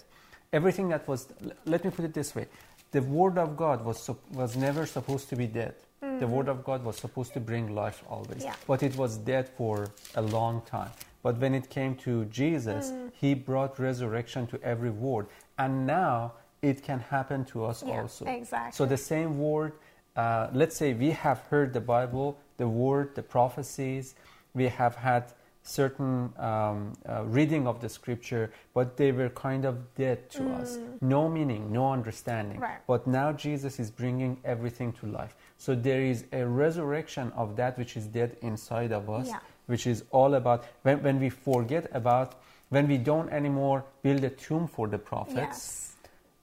everything 0.53 0.88
that 0.88 1.07
was, 1.07 1.29
let 1.66 1.85
me 1.85 1.90
put 1.90 2.05
it 2.05 2.14
this 2.14 2.35
way, 2.35 2.46
the 2.92 3.02
Word 3.02 3.38
of 3.38 3.57
God 3.57 3.85
was, 3.85 4.09
was 4.33 4.57
never 4.57 4.87
supposed 4.87 5.28
to 5.31 5.37
be 5.37 5.46
dead. 5.46 5.74
The 6.18 6.26
Word 6.26 6.48
of 6.48 6.64
God 6.64 6.85
was 6.85 6.96
supposed 6.96 7.33
to 7.35 7.40
bring 7.40 7.74
life 7.74 8.02
always. 8.09 8.38
Mm-hmm. 8.38 8.46
Yeah. 8.46 8.55
But 8.66 8.83
it 8.83 8.96
was 8.96 9.16
dead 9.16 9.48
for 9.48 9.90
a 10.16 10.22
long 10.22 10.62
time. 10.66 10.90
But 11.22 11.38
when 11.38 11.55
it 11.55 11.68
came 11.70 11.94
to 12.07 12.24
Jesus, 12.26 12.90
Mm. 12.90 13.11
He 13.20 13.35
brought 13.35 13.78
resurrection 13.78 14.46
to 14.48 14.61
every 14.62 14.90
word. 14.90 15.26
And 15.59 15.87
now 15.87 16.33
it 16.61 16.83
can 16.83 16.98
happen 16.98 17.44
to 17.46 17.64
us 17.64 17.83
Yeah, 17.87 18.00
also. 18.02 18.24
exactly. 18.26 18.76
So 18.76 18.85
the 18.85 18.96
same 18.96 19.38
word, 19.38 19.72
uh, 20.16 20.48
let's 20.52 20.76
say 20.76 20.92
we 20.92 21.11
have 21.12 21.38
heard 21.50 21.72
the 21.72 21.81
Bible, 21.81 22.37
the 22.57 22.68
word, 22.68 23.14
the 23.14 23.22
prophecies, 23.22 24.14
we 24.55 24.66
have 24.68 24.96
had 24.96 25.24
certain 25.62 26.33
um, 26.38 26.92
uh, 27.09 27.22
reading 27.25 27.66
of 27.66 27.81
the 27.81 27.88
scripture, 27.88 28.53
but 28.75 28.96
they 28.96 29.12
were 29.12 29.29
kind 29.31 29.64
of 29.64 29.94
dead 29.94 30.29
to 30.31 30.51
us. 30.55 30.79
No 31.01 31.29
meaning, 31.29 31.72
no 31.72 31.92
understanding. 31.92 32.59
Mm. 32.59 32.62
Right. 32.62 32.79
But 32.87 33.07
now 33.07 33.33
Jesus 33.33 33.79
is 33.79 33.90
bringing 33.90 34.38
everything 34.44 34.92
to 34.94 35.07
life. 35.07 35.37
So 35.59 35.75
there 35.75 36.03
is 36.03 36.25
a 36.33 36.44
resurrection 36.44 37.33
of 37.37 37.57
that 37.57 37.79
which 37.79 37.96
is 37.96 38.07
dead 38.07 38.37
inside 38.42 38.92
of 38.92 39.09
us, 39.09 39.29
Yeah. 39.29 39.38
which 39.66 39.87
is 39.87 40.05
all 40.11 40.35
about 40.35 40.64
when, 40.83 41.03
when 41.03 41.20
we 41.20 41.29
forget 41.31 41.87
about, 41.92 42.35
when 42.70 42.88
we 42.88 42.98
don't 42.98 43.31
anymore 43.31 43.85
build 44.03 44.25
a 44.25 44.31
tomb 44.31 44.66
for 44.66 44.88
the 44.88 44.98
prophets, 44.98 45.37
Yes. 45.38 45.96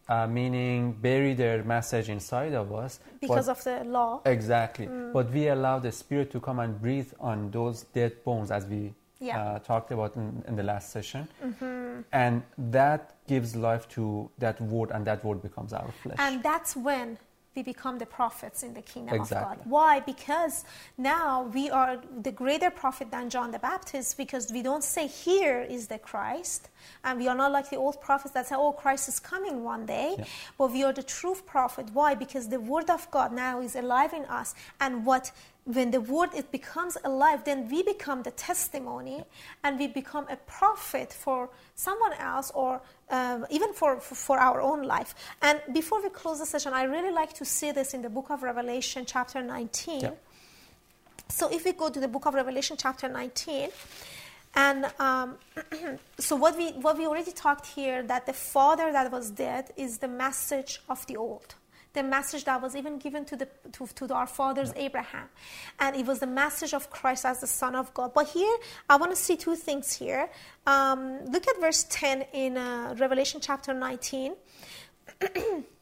uh, 0.08 0.28
meaning 0.28 0.94
bury 0.94 1.34
their 1.34 1.62
message 1.66 2.08
inside 2.08 2.54
of 2.54 2.72
us. 2.74 3.02
Because 3.20 3.48
but, 3.48 3.58
of 3.58 3.64
the 3.66 3.84
law. 3.84 4.22
exactly. 4.24 4.88
But 4.88 5.30
we 5.32 5.50
allow 5.50 5.80
the 5.80 5.92
Spirit 5.92 6.32
to 6.32 6.40
come 6.40 6.60
and 6.60 6.80
breathe 6.82 7.12
on 7.20 7.52
those 7.52 7.84
dead 7.94 8.24
bones, 8.24 8.50
as 8.52 8.66
we 8.66 8.94
Yeah. 9.22 9.38
Mm-hmm. 9.38 9.56
uh, 9.56 9.60
talked 9.60 9.92
about 9.92 10.16
in, 10.16 10.44
in 10.48 10.56
the 10.56 10.64
last 10.64 10.92
session, 10.92 11.28
and 12.12 12.42
that 12.58 13.16
gives 13.28 13.56
life 13.56 13.88
to 13.90 14.30
that 14.38 14.62
word, 14.62 14.92
and 14.92 15.06
that 15.06 15.24
word 15.26 15.42
becomes 15.42 15.74
our 15.74 15.92
flesh. 16.02 16.16
And 16.20 16.42
that's 16.42 16.76
when 16.76 17.18
we 17.56 17.64
become 17.64 17.98
the 17.98 18.06
prophets 18.06 18.64
in 18.64 18.74
the 18.74 18.82
kingdom 18.82 19.20
of 19.20 19.30
God. 19.30 19.60
Why? 19.66 20.00
Because 20.00 20.64
now 20.98 21.44
we 21.54 21.70
are 21.70 22.00
the 22.22 22.32
greater 22.32 22.70
prophet 22.70 23.12
than 23.12 23.30
John 23.30 23.52
the 23.52 23.60
Baptist 23.60 24.18
because 24.18 24.52
we 24.52 24.62
don't 24.62 24.84
say 24.84 25.08
here 25.08 25.62
is 25.62 25.88
the 25.88 25.98
Christ. 25.98 26.70
And 27.04 27.20
we 27.20 27.28
are 27.28 27.36
not 27.36 27.52
like 27.52 27.70
the 27.70 27.76
old 27.76 28.00
prophets 28.02 28.34
that 28.36 28.48
say, 28.48 28.56
oh, 28.56 28.72
Christ 28.72 29.10
is 29.10 29.20
coming 29.20 29.64
one 29.64 29.86
day. 29.86 30.16
Yeah. 30.18 30.26
But 30.58 30.72
we 30.72 30.84
are 30.84 30.94
the 30.94 31.04
true 31.04 31.36
prophet. 31.46 31.88
Why? 31.92 32.16
Because 32.16 32.48
the 32.50 32.60
word 32.60 32.90
of 32.90 33.10
God 33.12 33.34
now 33.34 33.62
is 33.62 33.76
alive 33.76 34.14
in 34.14 34.26
us. 34.26 34.54
And 34.80 35.06
what 35.06 35.32
when 35.74 35.92
the 35.92 36.02
word 36.02 36.30
it 36.36 36.52
becomes 36.52 36.98
alive, 37.04 37.44
then 37.44 37.70
we 37.70 37.84
become 37.84 38.24
the 38.24 38.32
testimony 38.32 39.24
and 39.64 39.78
we 39.78 39.88
become 39.88 40.26
a 40.30 40.36
prophet 40.36 41.14
for 41.14 41.50
someone 41.76 42.14
else 42.14 42.52
or 42.56 42.82
um, 43.12 43.46
even 43.52 43.74
for, 43.74 44.00
for, 44.00 44.40
our 44.40 44.62
own 44.62 44.84
life. 44.84 45.14
And 45.42 45.62
before 45.72 46.02
we 46.02 46.10
close 46.10 46.40
the 46.40 46.46
session, 46.46 46.74
I 46.74 46.84
really 46.84 47.12
like 47.12 47.34
to 47.34 47.46
see 47.46 47.72
this 47.72 47.94
in 47.94 48.02
the 48.02 48.10
book 48.10 48.30
of 48.30 48.42
Revelation, 48.42 49.06
chapter 49.06 49.44
19. 49.44 50.02
Yeah. 50.02 50.12
So 51.30 51.52
if 51.52 51.66
we 51.66 51.74
go 51.74 51.90
to 51.90 52.00
the 52.00 52.08
book 52.08 52.26
of 52.26 52.34
Revelation, 52.34 52.76
chapter 52.78 53.08
19, 53.08 53.70
and 54.56 54.92
um, 55.00 55.36
so 56.20 56.36
what 56.36 56.58
we 56.58 56.72
what 56.72 56.98
we 56.98 57.06
already 57.06 57.32
talked 57.32 57.68
here 57.68 58.02
that 58.02 58.26
the 58.26 58.34
father 58.34 58.92
that 58.92 59.12
was 59.12 59.30
dead 59.30 59.70
is 59.78 60.00
the 60.00 60.08
message 60.08 60.82
of 60.90 61.06
the 61.06 61.18
old, 61.18 61.54
the 61.94 62.04
message 62.04 62.46
that 62.46 62.62
was 62.62 62.76
even 62.76 63.00
given 63.00 63.26
to 63.26 63.36
the 63.36 63.48
to, 63.72 63.88
to 63.88 64.14
our 64.14 64.28
fathers 64.28 64.72
Abraham, 64.76 65.28
and 65.80 65.96
it 65.96 66.06
was 66.06 66.20
the 66.20 66.28
message 66.28 66.74
of 66.74 66.90
Christ 66.90 67.26
as 67.26 67.42
the 67.42 67.48
Son 67.48 67.76
of 67.76 67.94
God. 67.94 68.14
But 68.14 68.28
here 68.28 68.56
I 68.90 68.98
want 68.98 69.12
to 69.12 69.16
see 69.16 69.36
two 69.36 69.56
things 69.56 69.94
here. 69.94 70.30
Um, 70.68 71.26
look 71.26 71.48
at 71.48 71.60
verse 71.60 71.86
10 71.90 72.26
in 72.34 72.58
uh, 72.58 72.96
Revelation 72.98 73.42
chapter 73.42 73.74
19. 73.74 74.36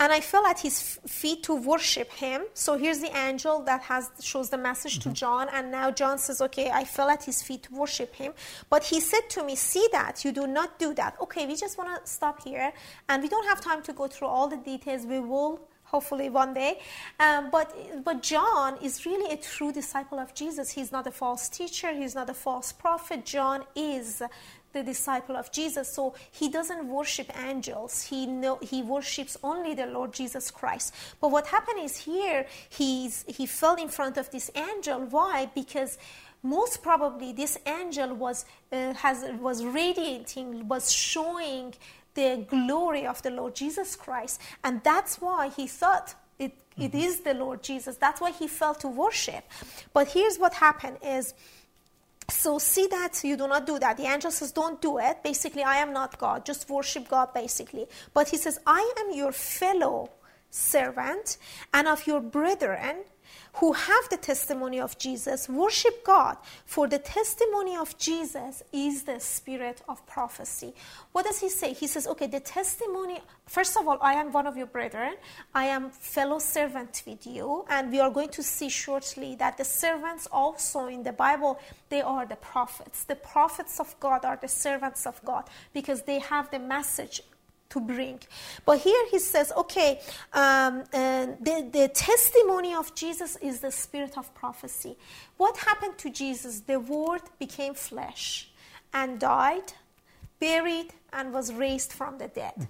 and 0.00 0.12
I 0.12 0.20
fell 0.20 0.46
at 0.46 0.58
his 0.60 0.98
feet 1.06 1.42
to 1.44 1.54
worship 1.54 2.10
him. 2.10 2.42
So 2.54 2.76
here's 2.76 3.00
the 3.00 3.14
angel 3.16 3.62
that 3.64 3.82
has 3.82 4.10
shows 4.20 4.48
the 4.48 4.58
message 4.58 4.98
to 5.00 5.10
John, 5.10 5.48
and 5.52 5.70
now 5.70 5.90
John 5.90 6.16
says, 6.18 6.40
"Okay, 6.40 6.70
I 6.70 6.84
fell 6.84 7.10
at 7.10 7.22
his 7.24 7.42
feet 7.42 7.62
to 7.64 7.74
worship 7.74 8.14
him." 8.14 8.32
But 8.70 8.82
he 8.84 8.98
said 8.98 9.24
to 9.34 9.44
me, 9.44 9.54
"See 9.56 9.86
that 9.92 10.24
you 10.24 10.32
do 10.32 10.46
not 10.46 10.78
do 10.78 10.94
that." 10.94 11.12
Okay, 11.20 11.46
we 11.46 11.54
just 11.54 11.76
want 11.78 11.88
to 11.94 12.10
stop 12.10 12.42
here, 12.42 12.72
and 13.08 13.22
we 13.22 13.28
don't 13.28 13.46
have 13.52 13.60
time 13.60 13.82
to 13.82 13.92
go 13.92 14.06
through 14.08 14.28
all 14.28 14.48
the 14.48 14.56
details. 14.72 15.04
We 15.04 15.20
will 15.20 15.60
hopefully 15.90 16.30
one 16.30 16.54
day. 16.54 16.80
Um, 17.18 17.50
but 17.50 17.68
but 18.04 18.22
John 18.22 18.78
is 18.80 19.04
really 19.04 19.32
a 19.32 19.36
true 19.36 19.72
disciple 19.72 20.18
of 20.18 20.34
Jesus. 20.34 20.70
He's 20.70 20.92
not 20.92 21.06
a 21.06 21.14
false 21.22 21.48
teacher. 21.48 21.92
He's 21.92 22.14
not 22.14 22.30
a 22.30 22.34
false 22.34 22.72
prophet. 22.72 23.24
John 23.24 23.64
is 23.74 24.22
the 24.72 24.82
disciple 24.82 25.36
of 25.36 25.50
Jesus. 25.52 25.92
So 25.92 26.14
he 26.30 26.48
doesn't 26.48 26.86
worship 26.86 27.30
angels. 27.38 28.02
He 28.02 28.26
know 28.26 28.58
he 28.62 28.82
worships 28.82 29.36
only 29.42 29.74
the 29.74 29.86
Lord 29.86 30.12
Jesus 30.12 30.50
Christ. 30.50 30.94
But 31.20 31.30
what 31.30 31.46
happened 31.46 31.80
is 31.82 31.96
here 31.96 32.46
he's 32.68 33.24
he 33.26 33.46
fell 33.46 33.76
in 33.76 33.88
front 33.88 34.16
of 34.16 34.30
this 34.30 34.50
angel. 34.54 35.00
Why? 35.10 35.50
Because 35.54 35.98
most 36.42 36.82
probably 36.82 37.32
this 37.32 37.58
angel 37.66 38.14
was 38.14 38.44
uh, 38.72 38.94
has 38.94 39.24
was 39.40 39.64
radiating, 39.64 40.68
was 40.68 40.92
showing 40.92 41.74
the 42.14 42.44
glory 42.48 43.06
of 43.06 43.22
the 43.22 43.30
Lord 43.30 43.54
Jesus 43.54 43.94
Christ, 43.96 44.40
and 44.64 44.82
that's 44.82 45.20
why 45.20 45.48
he 45.48 45.66
thought 45.66 46.14
it, 46.38 46.52
it 46.76 46.94
is 46.94 47.20
the 47.20 47.34
Lord 47.34 47.62
Jesus. 47.62 47.96
That's 47.96 48.20
why 48.20 48.32
he 48.32 48.48
fell 48.48 48.74
to 48.76 48.88
worship. 48.88 49.44
But 49.92 50.08
here's 50.08 50.38
what 50.38 50.54
happened: 50.54 50.98
is 51.04 51.34
so 52.30 52.58
see 52.58 52.86
that 52.88 53.22
you 53.24 53.36
do 53.36 53.46
not 53.48 53.66
do 53.66 53.78
that. 53.78 53.96
The 53.96 54.04
angel 54.04 54.30
says, 54.30 54.52
Don't 54.52 54.80
do 54.80 54.98
it. 54.98 55.22
Basically, 55.22 55.62
I 55.62 55.76
am 55.76 55.92
not 55.92 56.18
God. 56.18 56.44
Just 56.44 56.68
worship 56.68 57.08
God, 57.08 57.34
basically. 57.34 57.86
But 58.14 58.28
he 58.28 58.36
says, 58.36 58.58
I 58.66 58.92
am 58.98 59.16
your 59.16 59.32
fellow 59.32 60.10
servant 60.50 61.38
and 61.72 61.86
of 61.86 62.06
your 62.06 62.20
brethren 62.20 63.04
who 63.54 63.72
have 63.72 64.08
the 64.10 64.16
testimony 64.16 64.80
of 64.80 64.98
Jesus. 64.98 65.48
Worship 65.48 66.04
God, 66.04 66.36
for 66.66 66.86
the 66.86 66.98
testimony 66.98 67.76
of 67.76 67.96
Jesus 67.98 68.62
is 68.72 69.02
the 69.02 69.18
spirit 69.18 69.82
of 69.88 70.04
prophecy. 70.06 70.72
What 71.12 71.26
does 71.26 71.40
he 71.40 71.48
say? 71.48 71.72
He 71.72 71.86
says, 71.86 72.06
Okay, 72.06 72.26
the 72.26 72.40
testimony, 72.40 73.20
first 73.46 73.76
of 73.76 73.88
all, 73.88 73.98
I 74.00 74.14
am 74.14 74.32
one 74.32 74.46
of 74.46 74.56
your 74.56 74.66
brethren. 74.66 75.14
I 75.54 75.66
am 75.66 75.90
fellow 75.90 76.38
servant 76.38 77.02
with 77.06 77.26
you. 77.26 77.64
And 77.68 77.90
we 77.90 78.00
are 78.00 78.10
going 78.10 78.30
to 78.30 78.42
see 78.42 78.68
shortly 78.68 79.34
that 79.36 79.56
the 79.58 79.64
servants 79.64 80.28
also 80.30 80.86
in 80.86 81.02
the 81.02 81.12
Bible, 81.12 81.58
they 81.88 82.02
are 82.02 82.26
the 82.26 82.36
prophets. 82.36 83.04
The 83.04 83.16
prophets 83.16 83.80
of 83.80 83.98
God 84.00 84.24
are 84.24 84.38
the 84.40 84.48
servants 84.48 85.06
of 85.06 85.22
God 85.24 85.48
because 85.72 86.02
they 86.02 86.20
have 86.20 86.50
the 86.50 86.58
message 86.58 87.22
to 87.70 87.80
bring. 87.80 88.20
But 88.64 88.78
here 88.80 89.02
he 89.10 89.18
says, 89.18 89.52
okay, 89.56 90.00
um, 90.32 90.84
and 90.92 91.36
the, 91.40 91.68
the 91.72 91.88
testimony 91.88 92.74
of 92.74 92.94
Jesus 92.94 93.36
is 93.36 93.60
the 93.60 93.72
spirit 93.72 94.18
of 94.18 94.32
prophecy. 94.34 94.96
What 95.36 95.56
happened 95.56 95.96
to 95.98 96.10
Jesus? 96.10 96.60
The 96.60 96.78
Word 96.78 97.22
became 97.38 97.74
flesh 97.74 98.50
and 98.92 99.18
died, 99.18 99.72
buried, 100.38 100.92
and 101.12 101.32
was 101.32 101.52
raised 101.52 101.92
from 101.92 102.18
the 102.18 102.28
dead. 102.28 102.68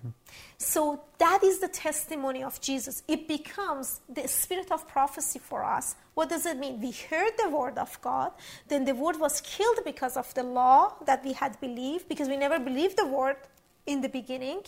So 0.59 1.03
that 1.19 1.43
is 1.43 1.59
the 1.59 1.69
testimony 1.69 2.43
of 2.43 2.61
Jesus. 2.61 3.03
It 3.09 3.29
becomes 3.29 4.01
the 4.09 4.27
spirit 4.29 4.71
of 4.71 4.87
prophecy 4.89 5.39
for 5.39 5.65
us. 5.65 5.95
What 6.15 6.29
does 6.29 6.47
it 6.47 6.59
mean? 6.59 6.81
We 6.81 6.93
heard 6.93 7.33
the 7.43 7.49
word 7.49 7.79
of 7.79 8.01
God, 8.03 8.33
then 8.69 8.85
the 8.85 8.95
word 8.95 9.19
was 9.19 9.41
killed 9.41 9.79
because 9.85 10.17
of 10.17 10.33
the 10.35 10.43
law 10.43 10.95
that 11.07 11.25
we 11.25 11.33
had 11.33 11.61
believed, 11.61 12.09
because 12.09 12.29
we 12.29 12.37
never 12.37 12.59
believed 12.59 12.97
the 12.97 13.07
word 13.07 13.37
in 13.91 14.01
the 14.01 14.09
beginning. 14.09 14.63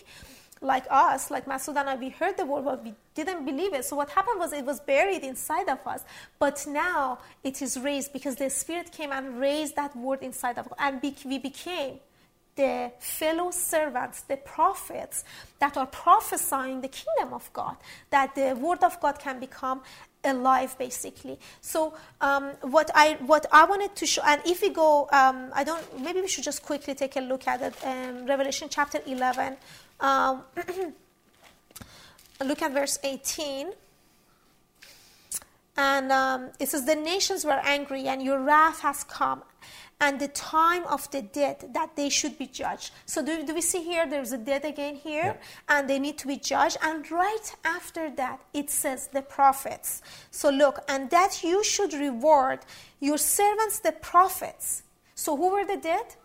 Like 0.61 0.85
us, 0.91 1.29
like 1.29 1.49
I, 1.49 1.97
we 1.97 2.11
heard 2.11 2.37
the 2.37 2.47
word, 2.47 2.65
but 2.65 2.85
we 2.85 2.95
didn't 3.17 3.45
believe 3.45 3.75
it. 3.75 3.85
So 3.85 3.97
what 3.97 4.11
happened 4.11 4.39
was 4.39 4.53
it 4.53 4.65
was 4.65 4.79
buried 4.79 5.25
inside 5.25 5.69
of 5.69 5.85
us. 5.85 6.05
But 6.39 6.65
now 6.69 7.19
it 7.43 7.61
is 7.63 7.77
raised 7.81 8.13
because 8.13 8.37
the 8.37 8.49
Spirit 8.49 8.93
came 8.93 9.11
and 9.11 9.41
raised 9.41 9.75
that 9.75 9.97
word 9.97 10.23
inside 10.23 10.59
of 10.59 10.69
us. 10.69 10.75
And 10.79 11.03
we 11.25 11.39
became 11.39 11.99
the 12.55 12.93
fellow 12.99 13.51
servants, 13.51 14.23
the 14.23 14.37
prophets 14.37 15.25
that 15.59 15.77
are 15.77 15.87
prophesying 15.87 16.81
the 16.81 16.89
kingdom 16.89 17.33
of 17.33 17.53
God, 17.53 17.77
that 18.11 18.35
the 18.35 18.55
word 18.55 18.85
of 18.85 19.01
God 19.01 19.19
can 19.19 19.41
become 19.41 19.81
alive 20.25 20.77
basically 20.79 21.39
so 21.61 21.95
um, 22.21 22.51
what 22.61 22.91
i 22.95 23.15
what 23.27 23.45
i 23.53 23.65
wanted 23.65 23.95
to 23.97 24.07
show 24.07 24.23
and 24.25 24.41
if 24.47 24.63
we 24.63 24.69
go 24.69 25.09
um, 25.13 25.51
i 25.55 25.65
don't 25.65 26.01
maybe 26.01 26.21
we 26.21 26.29
should 26.29 26.45
just 26.45 26.63
quickly 26.63 26.95
take 26.95 27.17
a 27.17 27.21
look 27.21 27.49
at 27.49 27.61
it 27.61 27.75
um, 27.85 28.25
revelation 28.27 28.69
chapter 28.71 29.01
11 29.07 29.57
um, 30.01 30.43
look 32.45 32.63
at 32.63 32.73
verse 32.73 32.99
18. 33.03 33.73
And 35.77 36.13
um, 36.13 36.51
it 36.61 36.69
says, 36.69 36.85
The 36.85 36.95
nations 36.95 37.45
were 37.45 37.61
angry, 37.65 38.07
and 38.09 38.23
your 38.23 38.41
wrath 38.41 38.81
has 38.81 39.05
come, 39.05 39.43
and 40.03 40.19
the 40.19 40.29
time 40.29 40.85
of 40.87 41.09
the 41.13 41.23
dead 41.23 41.65
that 41.73 41.95
they 41.95 42.09
should 42.09 42.37
be 42.37 42.47
judged. 42.47 42.91
So, 43.07 43.25
do, 43.25 43.47
do 43.47 43.55
we 43.55 43.61
see 43.61 43.83
here 43.85 44.05
there's 44.05 44.33
a 44.33 44.39
dead 44.39 44.65
again 44.65 44.97
here, 44.97 45.39
and 45.69 45.89
they 45.89 46.01
need 46.01 46.19
to 46.19 46.27
be 46.27 46.37
judged? 46.37 46.77
And 46.83 47.09
right 47.11 47.47
after 47.65 48.11
that, 48.17 48.41
it 48.53 48.69
says 48.69 49.07
the 49.07 49.23
prophets. 49.23 50.03
So, 50.33 50.51
look, 50.51 50.81
and 50.89 51.09
that 51.11 51.45
you 51.45 51.63
should 51.63 51.95
reward 51.95 52.59
your 52.99 53.17
servants, 53.17 53.79
the 53.79 53.93
prophets. 53.93 54.83
So, 55.15 55.37
who 55.37 55.53
were 55.53 55.65
the 55.65 55.77
dead? 55.77 56.17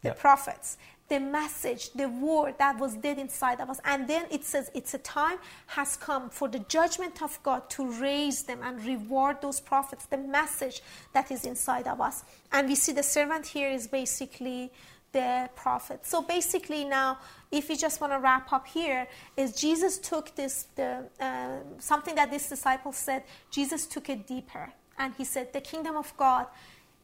The 0.00 0.12
prophets 0.12 0.78
the 1.08 1.20
message, 1.20 1.90
the 1.92 2.08
word 2.08 2.54
that 2.58 2.78
was 2.78 2.96
dead 2.96 3.18
inside 3.18 3.60
of 3.60 3.68
us. 3.68 3.80
And 3.84 4.08
then 4.08 4.26
it 4.30 4.44
says 4.44 4.70
it's 4.74 4.94
a 4.94 4.98
time 4.98 5.38
has 5.66 5.96
come 5.96 6.30
for 6.30 6.48
the 6.48 6.60
judgment 6.60 7.22
of 7.22 7.38
God 7.42 7.68
to 7.70 7.86
raise 8.00 8.44
them 8.44 8.60
and 8.62 8.82
reward 8.84 9.42
those 9.42 9.60
prophets, 9.60 10.06
the 10.06 10.16
message 10.16 10.82
that 11.12 11.30
is 11.30 11.44
inside 11.44 11.86
of 11.86 12.00
us. 12.00 12.24
And 12.52 12.68
we 12.68 12.74
see 12.74 12.92
the 12.92 13.02
servant 13.02 13.46
here 13.46 13.68
is 13.68 13.86
basically 13.86 14.72
the 15.12 15.48
prophet. 15.54 16.06
So 16.06 16.22
basically 16.22 16.84
now, 16.84 17.18
if 17.52 17.68
we 17.68 17.76
just 17.76 18.00
want 18.00 18.12
to 18.12 18.18
wrap 18.18 18.52
up 18.52 18.66
here, 18.66 19.06
is 19.36 19.52
Jesus 19.52 19.98
took 19.98 20.34
this, 20.34 20.66
the, 20.74 21.04
uh, 21.20 21.58
something 21.78 22.14
that 22.16 22.30
this 22.30 22.48
disciple 22.48 22.92
said, 22.92 23.22
Jesus 23.50 23.86
took 23.86 24.08
it 24.08 24.26
deeper. 24.26 24.72
And 24.98 25.14
he 25.16 25.24
said, 25.24 25.52
the 25.52 25.60
kingdom 25.60 25.96
of 25.96 26.16
God 26.16 26.46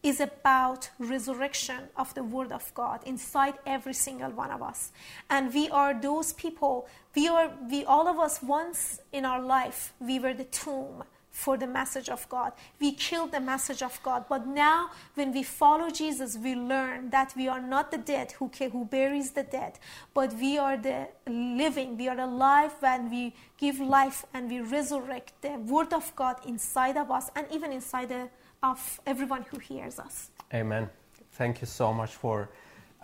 is 0.03 0.21
about 0.21 0.91
resurrection 0.99 1.81
of 1.97 2.15
the 2.15 2.23
word 2.23 2.53
of 2.53 2.73
god 2.75 3.01
inside 3.05 3.55
every 3.67 3.93
single 3.93 4.31
one 4.31 4.51
of 4.51 4.63
us. 4.63 4.93
And 5.29 5.53
we 5.53 5.69
are 5.69 5.93
those 5.95 6.33
people 6.33 6.89
we 7.15 7.29
are 7.29 7.51
we 7.71 7.85
all 7.85 8.09
of 8.09 8.19
us 8.19 8.43
once 8.43 9.01
in 9.13 9.25
our 9.25 9.43
life 9.43 9.93
we 10.01 10.19
were 10.19 10.35
the 10.35 10.45
tomb 10.45 11.05
for 11.31 11.57
the 11.57 11.67
message 11.67 12.09
of 12.09 12.29
god. 12.29 12.53
We 12.81 12.93
killed 12.93 13.33
the 13.33 13.41
message 13.41 13.83
of 13.83 14.03
god. 14.03 14.25
But 14.29 14.47
now 14.47 14.91
when 15.15 15.33
we 15.33 15.43
follow 15.43 15.91
jesus 15.91 16.39
we 16.39 16.55
learn 16.55 17.11
that 17.11 17.35
we 17.37 17.47
are 17.47 17.61
not 17.61 17.91
the 17.91 17.99
dead 17.99 18.33
who 18.33 18.51
who 18.73 18.85
buries 18.87 19.33
the 19.33 19.43
dead 19.43 19.79
but 20.15 20.33
we 20.35 20.57
are 20.57 20.77
the 20.79 21.09
living 21.29 21.97
we 21.99 22.09
are 22.09 22.19
alive 22.19 22.73
when 22.81 23.11
we 23.11 23.35
give 23.59 23.79
life 23.81 24.25
and 24.33 24.51
we 24.51 24.61
resurrect 24.61 25.33
the 25.43 25.59
word 25.75 25.93
of 25.93 26.15
god 26.17 26.37
inside 26.47 26.97
of 26.97 27.11
us 27.11 27.31
and 27.37 27.47
even 27.53 27.71
inside 27.71 28.09
the 28.09 28.29
of 28.63 29.01
everyone 29.07 29.45
who 29.51 29.59
hears 29.59 29.99
us. 29.99 30.31
Amen. 30.53 30.89
Thank 31.33 31.61
you 31.61 31.67
so 31.67 31.93
much 31.93 32.15
for 32.15 32.51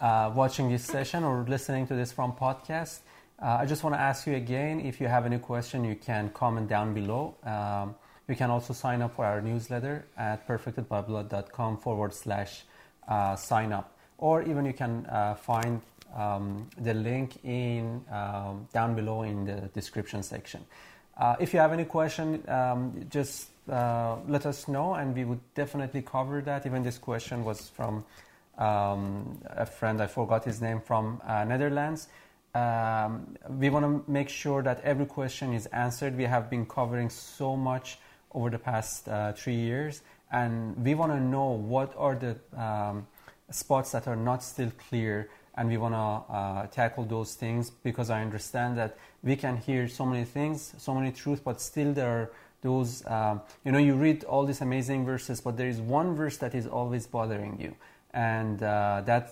uh, 0.01 0.31
watching 0.35 0.69
this 0.69 0.85
session 0.85 1.25
or 1.25 1.45
listening 1.49 1.87
to 1.87 1.95
this 1.95 2.13
from 2.13 2.33
podcast. 2.33 3.01
Uh, 3.41 3.59
I 3.61 3.67
just 3.67 3.85
want 3.85 3.95
to 3.95 4.01
ask 4.01 4.27
you 4.27 4.35
again 4.35 4.81
if 4.81 5.01
you 5.01 5.09
have 5.09 5.27
any 5.27 5.39
question, 5.39 5.85
you 5.85 5.95
can 5.95 6.31
comment 6.31 6.69
down 6.69 6.95
below. 6.95 7.35
Um, 7.45 7.95
you 8.29 8.35
can 8.35 8.51
also 8.51 8.73
sign 8.73 9.03
up 9.03 9.15
for 9.15 9.25
our 9.25 9.41
newsletter 9.41 10.05
at 10.17 10.47
perfectedbyblood.com 10.49 11.79
forward 11.79 12.13
slash 12.13 12.65
uh, 13.09 13.37
sign 13.37 13.73
up. 13.73 13.97
Or 14.19 14.43
even 14.43 14.65
you 14.65 14.73
can 14.73 15.07
uh, 15.07 15.35
find 15.35 15.81
um, 16.15 16.69
the 16.79 16.95
link 16.95 17.45
in 17.45 18.03
um, 18.11 18.67
down 18.73 18.95
below 18.95 19.23
in 19.23 19.45
the 19.45 19.69
description 19.75 20.23
section. 20.23 20.65
Uh, 21.17 21.37
if 21.39 21.55
you 21.55 21.61
have 21.61 21.73
any 21.73 21.85
question, 21.85 22.43
um, 22.49 23.07
just 23.11 23.49
uh, 23.71 24.17
let 24.29 24.47
us 24.47 24.69
know, 24.69 24.95
and 24.95 25.15
we 25.15 25.25
would 25.25 25.41
definitely 25.55 26.03
cover 26.03 26.41
that. 26.43 26.67
Even 26.67 26.83
this 26.83 26.99
question 26.99 27.45
was 27.45 27.69
from 27.69 28.05
um, 28.59 29.39
a 29.47 29.67
friend, 29.67 30.01
I 30.01 30.07
forgot 30.07 30.45
his 30.45 30.61
name, 30.61 30.81
from 30.81 31.21
uh, 31.27 31.45
Netherlands. 31.45 32.09
Um, 32.55 33.37
we 33.51 33.69
want 33.69 33.85
to 33.85 34.11
make 34.11 34.29
sure 34.29 34.63
that 34.63 34.81
every 34.83 35.07
question 35.07 35.53
is 35.53 35.67
answered. 35.67 36.17
We 36.17 36.25
have 36.25 36.49
been 36.49 36.65
covering 36.65 37.11
so 37.11 37.57
much 37.57 37.99
over 38.33 38.51
the 38.51 38.59
past 38.59 39.09
uh, 39.09 39.33
three 39.33 39.57
years, 39.57 40.03
and 40.33 40.77
we 40.85 40.95
want 40.95 41.13
to 41.13 41.21
know 41.21 41.51
what 41.51 41.93
are 41.97 42.15
the 42.15 42.37
um, 42.61 43.07
spots 43.51 43.93
that 43.93 44.09
are 44.09 44.17
not 44.17 44.43
still 44.43 44.73
clear 44.89 45.29
and 45.57 45.69
we 45.69 45.77
want 45.77 45.95
to 45.95 46.35
uh, 46.35 46.67
tackle 46.67 47.05
those 47.05 47.35
things 47.35 47.71
because 47.71 48.11
I 48.11 48.21
understand 48.21 48.77
that 48.77 48.97
we 49.23 49.37
can 49.37 49.57
hear 49.57 49.89
so 49.89 50.05
many 50.05 50.25
things, 50.25 50.75
so 50.79 50.95
many 50.95 51.13
truths, 51.13 51.41
but 51.43 51.61
still 51.61 51.93
there 51.93 52.09
are 52.09 52.31
those, 52.69 52.91
um, 53.17 53.41
you 53.65 53.71
know, 53.73 53.79
you 53.89 53.95
read 54.07 54.19
all 54.25 54.45
these 54.51 54.63
amazing 54.69 55.01
verses, 55.13 55.41
but 55.41 55.57
there 55.61 55.71
is 55.75 55.81
one 55.81 56.09
verse 56.23 56.37
that 56.39 56.53
is 56.61 56.67
always 56.79 57.05
bothering 57.17 57.53
you, 57.65 57.73
and 58.13 58.57
uh, 58.63 59.03
that 59.11 59.25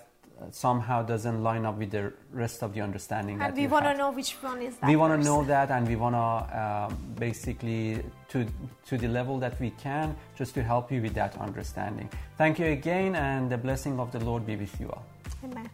somehow 0.51 0.99
doesn't 1.03 1.39
line 1.49 1.65
up 1.69 1.77
with 1.83 1.91
the 1.91 2.13
rest 2.33 2.63
of 2.63 2.75
the 2.75 2.81
understanding 2.81 3.41
And 3.41 3.57
we 3.57 3.67
want 3.67 3.85
to 3.91 3.95
know 4.01 4.11
which 4.11 4.33
one 4.51 4.61
is 4.69 4.75
that. 4.79 4.89
we 4.91 4.97
want 5.03 5.13
to 5.19 5.23
know 5.31 5.41
that 5.55 5.71
and 5.71 5.83
we 5.93 5.97
want 6.05 6.17
to 6.21 6.29
um, 6.63 6.91
basically 7.27 8.03
to 8.33 8.39
to 8.89 8.95
the 9.05 9.11
level 9.19 9.37
that 9.45 9.55
we 9.65 9.71
can 9.87 10.07
just 10.41 10.53
to 10.57 10.63
help 10.73 10.87
you 10.93 11.01
with 11.07 11.15
that 11.21 11.33
understanding 11.49 12.09
thank 12.41 12.59
you 12.61 12.67
again 12.81 13.11
and 13.29 13.43
the 13.55 13.61
blessing 13.67 13.95
of 14.03 14.09
the 14.15 14.21
lord 14.29 14.43
be 14.51 14.57
with 14.65 14.75
you 14.81 14.89
all 14.95 15.05
Amen. 15.45 15.69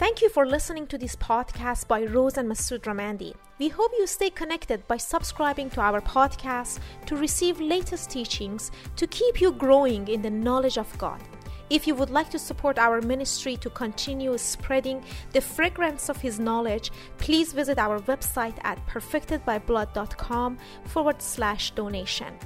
Thank 0.00 0.22
you 0.22 0.30
for 0.30 0.46
listening 0.46 0.86
to 0.86 0.96
this 0.96 1.14
podcast 1.14 1.86
by 1.86 2.04
Rose 2.04 2.38
and 2.38 2.50
Masood 2.50 2.84
Ramandi. 2.84 3.34
We 3.58 3.68
hope 3.68 3.92
you 3.98 4.06
stay 4.06 4.30
connected 4.30 4.88
by 4.88 4.96
subscribing 4.96 5.68
to 5.72 5.82
our 5.82 6.00
podcast 6.00 6.78
to 7.04 7.16
receive 7.16 7.60
latest 7.60 8.08
teachings 8.08 8.70
to 8.96 9.06
keep 9.06 9.42
you 9.42 9.52
growing 9.52 10.08
in 10.08 10.22
the 10.22 10.30
knowledge 10.30 10.78
of 10.78 10.96
God. 10.96 11.20
If 11.68 11.86
you 11.86 11.94
would 11.96 12.08
like 12.08 12.30
to 12.30 12.38
support 12.38 12.78
our 12.78 13.02
ministry 13.02 13.58
to 13.58 13.68
continue 13.68 14.38
spreading 14.38 15.04
the 15.32 15.42
fragrance 15.42 16.08
of 16.08 16.16
His 16.16 16.40
knowledge, 16.40 16.90
please 17.18 17.52
visit 17.52 17.78
our 17.78 18.00
website 18.00 18.56
at 18.64 18.78
perfectedbyblood.com 18.86 20.56
forward 20.86 21.20
slash 21.20 21.72
donation. 21.72 22.38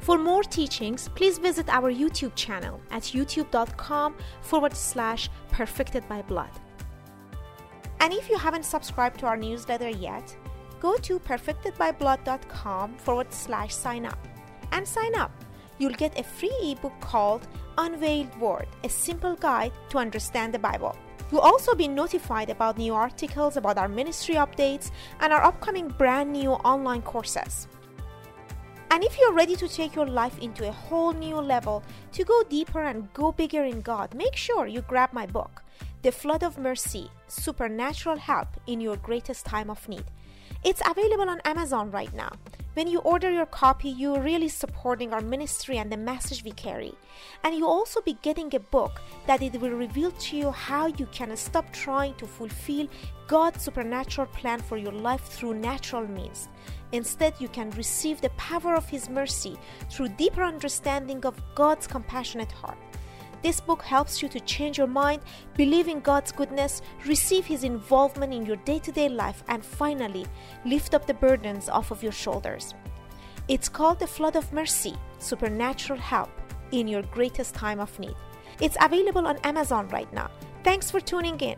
For 0.00 0.18
more 0.18 0.42
teachings, 0.42 1.08
please 1.14 1.38
visit 1.38 1.70
our 1.70 1.90
YouTube 1.90 2.34
channel 2.34 2.82
at 2.90 3.04
youtube.com 3.04 4.14
forward 4.42 4.76
slash 4.76 5.30
perfectedbyblood. 5.50 6.67
And 8.00 8.12
if 8.12 8.28
you 8.28 8.38
haven't 8.38 8.64
subscribed 8.64 9.20
to 9.20 9.26
our 9.26 9.36
newsletter 9.36 9.88
yet, 9.88 10.36
go 10.80 10.96
to 10.98 11.18
perfectedbyblood.com 11.18 12.94
forward 12.96 13.32
slash 13.32 13.74
sign 13.74 14.06
up 14.06 14.18
and 14.72 14.86
sign 14.86 15.14
up. 15.14 15.32
You'll 15.78 15.92
get 15.92 16.18
a 16.18 16.22
free 16.22 16.56
ebook 16.62 16.98
called 17.00 17.46
Unveiled 17.76 18.36
Word, 18.40 18.66
a 18.84 18.88
simple 18.88 19.36
guide 19.36 19.72
to 19.90 19.98
understand 19.98 20.52
the 20.52 20.58
Bible. 20.58 20.96
You'll 21.30 21.40
also 21.40 21.74
be 21.74 21.88
notified 21.88 22.50
about 22.50 22.78
new 22.78 22.94
articles 22.94 23.56
about 23.56 23.78
our 23.78 23.88
ministry 23.88 24.36
updates 24.36 24.90
and 25.20 25.32
our 25.32 25.44
upcoming 25.44 25.88
brand 25.88 26.32
new 26.32 26.52
online 26.52 27.02
courses. 27.02 27.68
And 28.90 29.04
if 29.04 29.18
you're 29.18 29.34
ready 29.34 29.54
to 29.56 29.68
take 29.68 29.94
your 29.94 30.06
life 30.06 30.38
into 30.38 30.66
a 30.66 30.72
whole 30.72 31.12
new 31.12 31.36
level, 31.36 31.82
to 32.12 32.24
go 32.24 32.42
deeper 32.44 32.82
and 32.82 33.12
go 33.12 33.30
bigger 33.30 33.64
in 33.64 33.82
God, 33.82 34.14
make 34.14 34.34
sure 34.34 34.66
you 34.66 34.80
grab 34.82 35.12
my 35.12 35.26
book, 35.26 35.62
The 36.02 36.12
Flood 36.12 36.44
of 36.44 36.58
Mercy 36.58 37.10
Supernatural 37.26 38.18
Help 38.18 38.46
in 38.68 38.80
Your 38.80 38.96
Greatest 38.98 39.44
Time 39.44 39.68
of 39.68 39.88
Need. 39.88 40.04
It's 40.62 40.80
available 40.88 41.28
on 41.28 41.40
Amazon 41.44 41.90
right 41.90 42.14
now. 42.14 42.30
When 42.74 42.86
you 42.86 43.00
order 43.00 43.32
your 43.32 43.46
copy, 43.46 43.88
you're 43.88 44.20
really 44.20 44.48
supporting 44.48 45.12
our 45.12 45.20
ministry 45.20 45.76
and 45.78 45.90
the 45.90 45.96
message 45.96 46.44
we 46.44 46.52
carry. 46.52 46.94
And 47.42 47.56
you'll 47.56 47.68
also 47.68 48.00
be 48.00 48.16
getting 48.22 48.54
a 48.54 48.60
book 48.60 49.02
that 49.26 49.42
it 49.42 49.60
will 49.60 49.72
reveal 49.72 50.12
to 50.12 50.36
you 50.36 50.52
how 50.52 50.86
you 50.86 51.06
can 51.06 51.36
stop 51.36 51.72
trying 51.72 52.14
to 52.14 52.28
fulfill 52.28 52.86
God's 53.26 53.64
supernatural 53.64 54.28
plan 54.28 54.60
for 54.60 54.76
your 54.76 54.92
life 54.92 55.24
through 55.24 55.54
natural 55.54 56.06
means. 56.06 56.48
Instead, 56.92 57.34
you 57.40 57.48
can 57.48 57.70
receive 57.70 58.20
the 58.20 58.30
power 58.30 58.76
of 58.76 58.88
His 58.88 59.08
mercy 59.08 59.58
through 59.90 60.10
deeper 60.10 60.44
understanding 60.44 61.26
of 61.26 61.42
God's 61.56 61.88
compassionate 61.88 62.52
heart. 62.52 62.78
This 63.42 63.60
book 63.60 63.82
helps 63.82 64.20
you 64.20 64.28
to 64.30 64.40
change 64.40 64.78
your 64.78 64.86
mind, 64.86 65.22
believe 65.56 65.86
in 65.88 66.00
God's 66.00 66.32
goodness, 66.32 66.82
receive 67.06 67.46
His 67.46 67.64
involvement 67.64 68.34
in 68.34 68.44
your 68.44 68.56
day 68.56 68.78
to 68.80 68.90
day 68.90 69.08
life, 69.08 69.42
and 69.48 69.64
finally, 69.64 70.26
lift 70.64 70.94
up 70.94 71.06
the 71.06 71.14
burdens 71.14 71.68
off 71.68 71.90
of 71.90 72.02
your 72.02 72.12
shoulders. 72.12 72.74
It's 73.46 73.68
called 73.68 73.98
The 73.98 74.06
Flood 74.06 74.36
of 74.36 74.52
Mercy 74.52 74.94
Supernatural 75.18 75.98
Help 75.98 76.30
in 76.72 76.88
Your 76.88 77.02
Greatest 77.02 77.54
Time 77.54 77.80
of 77.80 77.98
Need. 77.98 78.16
It's 78.60 78.76
available 78.80 79.26
on 79.26 79.38
Amazon 79.38 79.88
right 79.88 80.12
now. 80.12 80.30
Thanks 80.64 80.90
for 80.90 81.00
tuning 81.00 81.38
in. 81.40 81.56